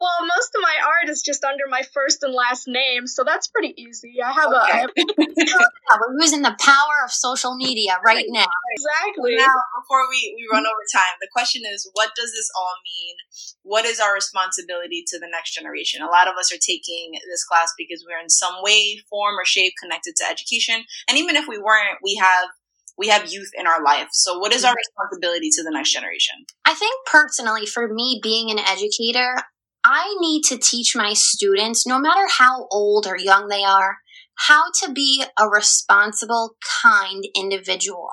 well, 0.00 0.26
most 0.26 0.50
of 0.56 0.62
my 0.62 0.76
art 0.80 1.10
is 1.10 1.20
just 1.20 1.44
under 1.44 1.64
my 1.68 1.82
first 1.92 2.22
and 2.22 2.32
last 2.32 2.66
name, 2.66 3.06
so 3.06 3.22
that's 3.22 3.48
pretty 3.48 3.74
easy. 3.76 4.16
I 4.24 4.32
have 4.32 4.50
a 4.50 4.56
I 4.56 4.76
have, 4.80 4.90
We're 4.96 6.20
using 6.20 6.40
the 6.40 6.56
power 6.58 7.04
of 7.04 7.12
social 7.12 7.54
media 7.54 8.00
right 8.04 8.24
now. 8.28 8.46
exactly. 8.72 9.36
Now, 9.36 9.52
before 9.76 10.08
we, 10.08 10.34
we 10.36 10.48
run 10.50 10.64
over 10.64 10.84
time, 10.92 11.14
the 11.20 11.28
question 11.32 11.62
is 11.68 11.88
what 11.92 12.12
does 12.16 12.32
this 12.32 12.48
all 12.56 12.74
mean? 12.82 13.14
What 13.62 13.84
is 13.84 14.00
our 14.00 14.14
responsibility 14.14 15.04
to 15.08 15.18
the 15.18 15.28
next 15.30 15.54
generation? 15.54 16.00
A 16.00 16.06
lot 16.06 16.28
of 16.28 16.34
us 16.36 16.50
are 16.50 16.60
taking 16.64 17.12
this 17.28 17.44
class 17.44 17.72
because 17.76 18.02
we're 18.08 18.22
in 18.22 18.30
some 18.30 18.62
way, 18.62 19.02
form, 19.10 19.34
or 19.36 19.44
shape 19.44 19.74
connected 19.80 20.16
to 20.16 20.24
education. 20.24 20.84
And 21.08 21.18
even 21.18 21.36
if 21.36 21.46
we 21.46 21.58
weren't, 21.58 21.98
we 22.02 22.16
have 22.16 22.48
we 22.96 23.08
have 23.08 23.32
youth 23.32 23.50
in 23.58 23.66
our 23.66 23.82
life. 23.82 24.08
So 24.12 24.38
what 24.38 24.52
is 24.52 24.64
our 24.64 24.72
mm-hmm. 24.72 24.76
responsibility 24.76 25.48
to 25.52 25.62
the 25.62 25.70
next 25.70 25.92
generation? 25.92 26.34
I 26.64 26.74
think 26.74 26.92
personally, 27.06 27.66
for 27.66 27.88
me 27.88 28.20
being 28.22 28.50
an 28.50 28.58
educator, 28.58 29.36
I 29.84 30.16
need 30.20 30.42
to 30.44 30.58
teach 30.58 30.94
my 30.94 31.14
students, 31.14 31.86
no 31.86 31.98
matter 31.98 32.26
how 32.38 32.66
old 32.70 33.06
or 33.06 33.16
young 33.16 33.48
they 33.48 33.64
are, 33.64 33.98
how 34.34 34.64
to 34.82 34.92
be 34.92 35.24
a 35.38 35.48
responsible, 35.48 36.56
kind 36.82 37.24
individual. 37.34 38.10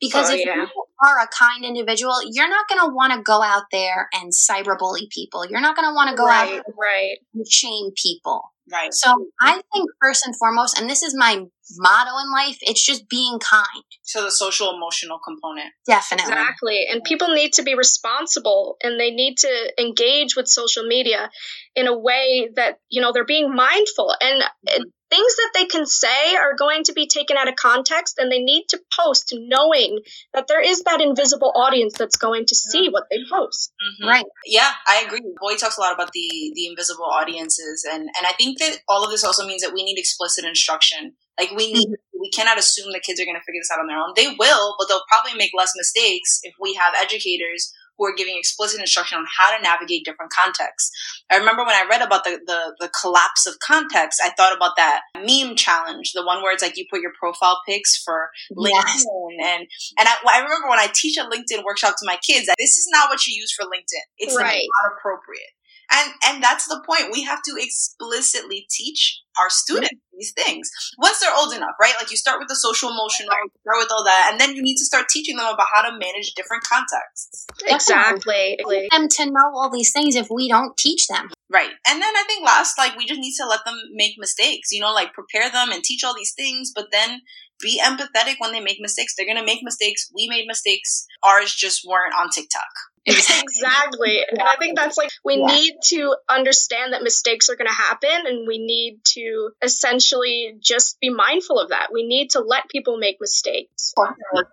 Because 0.00 0.30
Oh, 0.30 0.34
if 0.34 0.44
yeah. 0.44 0.56
you 0.56 0.84
are 1.02 1.18
a 1.20 1.26
kind 1.28 1.64
individual, 1.64 2.18
you're 2.30 2.48
not 2.48 2.68
going 2.68 2.80
to 2.80 2.94
want 2.94 3.12
to 3.14 3.22
go 3.22 3.42
out 3.42 3.64
there 3.72 4.08
and 4.12 4.32
cyberbully 4.32 5.08
people. 5.10 5.46
You're 5.46 5.60
not 5.60 5.76
going 5.76 5.88
to 5.88 5.94
want 5.94 6.10
to 6.10 6.16
go 6.16 6.28
out 6.28 6.50
right, 6.50 6.50
there 6.50 6.74
right. 6.78 7.16
and 7.34 7.46
shame 7.48 7.90
people. 7.94 8.52
Right. 8.70 8.92
So 8.92 9.28
I 9.40 9.62
think 9.72 9.90
first 10.02 10.26
and 10.26 10.36
foremost, 10.36 10.78
and 10.78 10.90
this 10.90 11.02
is 11.02 11.14
my 11.16 11.44
motto 11.78 12.10
in 12.18 12.32
life, 12.32 12.58
it's 12.62 12.84
just 12.84 13.08
being 13.08 13.38
kind. 13.38 13.84
So 14.02 14.24
the 14.24 14.30
social 14.30 14.74
emotional 14.74 15.20
component. 15.24 15.68
Definitely. 15.86 16.32
Exactly. 16.32 16.86
And 16.90 17.04
people 17.04 17.28
need 17.28 17.52
to 17.54 17.62
be 17.62 17.76
responsible 17.76 18.76
and 18.82 18.98
they 18.98 19.10
need 19.10 19.38
to 19.38 19.72
engage 19.78 20.34
with 20.34 20.48
social 20.48 20.84
media 20.84 21.30
in 21.76 21.86
a 21.86 21.96
way 21.96 22.48
that, 22.56 22.80
you 22.88 23.00
know, 23.00 23.12
they're 23.12 23.24
being 23.24 23.54
mindful 23.54 24.14
and 24.20 24.42
uh, 24.42 24.84
things 25.10 25.36
that 25.36 25.50
they 25.54 25.66
can 25.66 25.86
say 25.86 26.34
are 26.36 26.54
going 26.56 26.82
to 26.84 26.92
be 26.92 27.06
taken 27.06 27.36
out 27.36 27.48
of 27.48 27.56
context 27.56 28.18
and 28.18 28.30
they 28.30 28.38
need 28.38 28.64
to 28.68 28.80
post 28.98 29.32
knowing 29.36 30.00
that 30.34 30.46
there 30.48 30.60
is 30.62 30.82
that 30.82 31.00
invisible 31.00 31.52
audience 31.54 31.94
that's 31.96 32.16
going 32.16 32.44
to 32.46 32.54
see 32.54 32.88
what 32.88 33.04
they 33.10 33.18
post. 33.30 33.72
Mhm. 34.00 34.08
Right. 34.08 34.24
Yeah, 34.44 34.72
I 34.86 35.02
agree. 35.06 35.20
Boyd 35.40 35.58
talks 35.58 35.76
a 35.76 35.80
lot 35.80 35.94
about 35.94 36.12
the 36.12 36.52
the 36.54 36.66
invisible 36.66 37.04
audiences, 37.04 37.86
and 37.88 38.02
and 38.02 38.26
I 38.26 38.32
think 38.32 38.58
that 38.58 38.78
all 38.88 39.04
of 39.04 39.10
this 39.10 39.24
also 39.24 39.46
means 39.46 39.62
that 39.62 39.72
we 39.72 39.84
need 39.84 39.98
explicit 39.98 40.44
instruction. 40.44 41.16
Like 41.38 41.50
we 41.50 41.70
need, 41.72 41.88
we 42.18 42.30
cannot 42.30 42.58
assume 42.58 42.92
that 42.92 43.02
kids 43.02 43.20
are 43.20 43.24
going 43.24 43.36
to 43.36 43.44
figure 43.44 43.60
this 43.60 43.70
out 43.70 43.78
on 43.78 43.86
their 43.86 43.98
own. 43.98 44.12
They 44.16 44.34
will, 44.38 44.74
but 44.78 44.88
they'll 44.88 45.04
probably 45.08 45.36
make 45.36 45.50
less 45.54 45.72
mistakes 45.76 46.40
if 46.42 46.54
we 46.58 46.72
have 46.74 46.94
educators 46.98 47.72
who 47.98 48.06
are 48.06 48.14
giving 48.14 48.36
explicit 48.36 48.80
instruction 48.80 49.18
on 49.18 49.26
how 49.38 49.56
to 49.56 49.62
navigate 49.62 50.04
different 50.04 50.32
contexts. 50.32 50.90
I 51.30 51.36
remember 51.36 51.64
when 51.64 51.74
I 51.74 51.86
read 51.88 52.02
about 52.02 52.24
the, 52.24 52.40
the, 52.46 52.76
the 52.78 52.90
collapse 53.00 53.46
of 53.46 53.58
context, 53.60 54.20
I 54.24 54.30
thought 54.36 54.56
about 54.56 54.76
that 54.76 55.00
meme 55.16 55.56
challenge, 55.56 56.12
the 56.12 56.24
one 56.24 56.42
where 56.42 56.52
it's 56.52 56.62
like 56.62 56.76
you 56.76 56.86
put 56.90 57.00
your 57.00 57.12
profile 57.18 57.60
pics 57.66 57.96
for 58.02 58.30
Yes. 58.58 59.04
LinkedIn 59.04 59.44
and 59.44 59.66
and 59.98 60.08
I, 60.08 60.14
I 60.28 60.38
remember 60.38 60.68
when 60.68 60.78
I 60.78 60.88
teach 60.92 61.16
a 61.16 61.22
LinkedIn 61.24 61.64
workshop 61.64 61.94
to 61.98 62.06
my 62.06 62.18
kids, 62.26 62.48
this 62.58 62.78
is 62.78 62.88
not 62.92 63.08
what 63.08 63.26
you 63.26 63.34
use 63.40 63.52
for 63.52 63.64
LinkedIn. 63.64 64.06
It's 64.18 64.36
Right. 64.36 64.66
not 64.82 64.92
appropriate. 64.98 65.50
And 65.90 66.12
and 66.26 66.42
that's 66.42 66.66
the 66.66 66.82
point. 66.86 67.12
We 67.12 67.24
have 67.24 67.42
to 67.42 67.56
explicitly 67.58 68.66
teach 68.70 69.22
our 69.38 69.50
students 69.50 70.00
these 70.16 70.32
things 70.32 70.70
once 70.98 71.20
they're 71.20 71.34
old 71.36 71.52
enough, 71.52 71.76
right? 71.80 71.94
Like 71.98 72.10
you 72.10 72.16
start 72.16 72.38
with 72.38 72.48
the 72.48 72.56
social 72.56 72.88
emotional, 72.88 73.36
you 73.44 73.50
start 73.60 73.78
with 73.78 73.92
all 73.92 74.04
that, 74.04 74.30
and 74.30 74.40
then 74.40 74.56
you 74.56 74.62
need 74.62 74.76
to 74.76 74.84
start 74.84 75.08
teaching 75.08 75.36
them 75.36 75.46
about 75.46 75.66
how 75.72 75.82
to 75.82 75.92
manage 75.92 76.32
different 76.34 76.64
contexts. 76.64 77.46
Exactly. 77.66 78.58
want 78.64 78.90
them 78.90 79.08
to 79.08 79.26
know 79.26 79.50
all 79.54 79.70
these 79.70 79.92
things 79.92 80.16
if 80.16 80.28
we 80.30 80.48
don't 80.48 80.76
teach 80.76 81.06
them. 81.08 81.28
Right. 81.50 81.70
And 81.86 82.02
then 82.02 82.16
I 82.16 82.24
think 82.26 82.44
last, 82.44 82.78
like, 82.78 82.96
we 82.96 83.06
just 83.06 83.20
need 83.20 83.34
to 83.36 83.46
let 83.46 83.60
them 83.64 83.76
make 83.92 84.14
mistakes, 84.18 84.72
you 84.72 84.80
know, 84.80 84.92
like 84.92 85.12
prepare 85.12 85.50
them 85.50 85.70
and 85.70 85.84
teach 85.84 86.02
all 86.02 86.14
these 86.14 86.32
things, 86.32 86.72
but 86.74 86.86
then 86.90 87.20
be 87.60 87.80
empathetic 87.84 88.34
when 88.38 88.52
they 88.52 88.60
make 88.60 88.78
mistakes. 88.80 89.14
They're 89.16 89.26
going 89.26 89.38
to 89.38 89.44
make 89.44 89.62
mistakes. 89.62 90.10
We 90.14 90.28
made 90.28 90.46
mistakes. 90.46 91.06
Ours 91.22 91.54
just 91.54 91.86
weren't 91.86 92.14
on 92.14 92.30
TikTok. 92.30 92.62
Exactly. 93.06 94.20
And 94.28 94.40
I 94.42 94.56
think 94.56 94.76
that's 94.76 94.96
like 94.98 95.10
we 95.24 95.36
Yeah. 95.38 95.46
need 95.46 95.74
to 95.90 96.16
understand 96.28 96.92
that 96.92 97.02
mistakes 97.02 97.48
are 97.48 97.56
going 97.56 97.68
to 97.68 97.72
happen 97.74 98.26
and 98.26 98.46
we 98.46 98.58
need 98.58 99.00
to 99.14 99.50
essentially 99.62 100.54
just 100.60 100.98
be 101.00 101.10
mindful 101.10 101.58
of 101.58 101.70
that. 101.70 101.88
We 101.92 102.06
need 102.06 102.30
to 102.30 102.40
let 102.40 102.68
people 102.68 102.96
make 102.98 103.16
mistakes. 103.20 103.92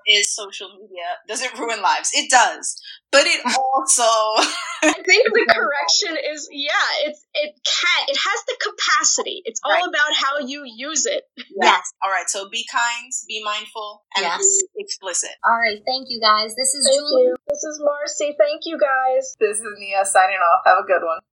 Is 0.08 0.34
social 0.36 0.70
media, 0.70 1.04
does 1.28 1.42
it 1.42 1.58
ruin 1.58 1.82
lives? 1.82 2.12
It 2.14 2.30
does. 2.30 2.80
But 3.12 3.28
it 3.28 3.42
also, 3.46 4.02
I 4.84 4.94
think 5.06 5.26
the 5.30 5.46
correction 5.54 6.18
is 6.34 6.50
yeah, 6.52 7.06
it's 7.06 7.24
it 7.36 7.54
can 7.64 8.06
it 8.10 8.18
has 8.18 8.40
the 8.48 8.58
capacity. 8.60 9.42
It's 9.46 9.62
all 9.64 9.72
Right. 9.72 9.84
about 9.88 10.14
how 10.16 10.40
you 10.40 10.64
use 10.66 11.06
it. 11.06 11.24
Yes. 11.62 11.94
all 12.04 12.10
right. 12.10 12.28
So 12.28 12.50
be 12.50 12.66
kind, 12.72 13.12
be 13.28 13.44
mindful, 13.44 14.04
and 14.16 14.24
Yes. 14.24 14.42
be 14.76 14.82
explicit. 14.82 15.30
All 15.46 15.54
right. 15.58 15.80
Thank 15.86 16.08
you 16.10 16.20
guys. 16.20 16.56
This 16.56 16.74
is 16.74 16.86
Thank 16.88 16.98
Julie. 17.00 17.24
you. 17.24 17.36
This 17.48 17.64
is 17.64 17.82
Marcy. 17.84 18.36
Thank 18.44 18.64
you 18.66 18.78
guys. 18.78 19.38
This 19.40 19.60
is 19.60 19.74
Nia 19.80 20.04
signing 20.04 20.36
off. 20.36 20.64
Have 20.66 20.84
a 20.84 20.86
good 20.86 21.02
one. 21.02 21.24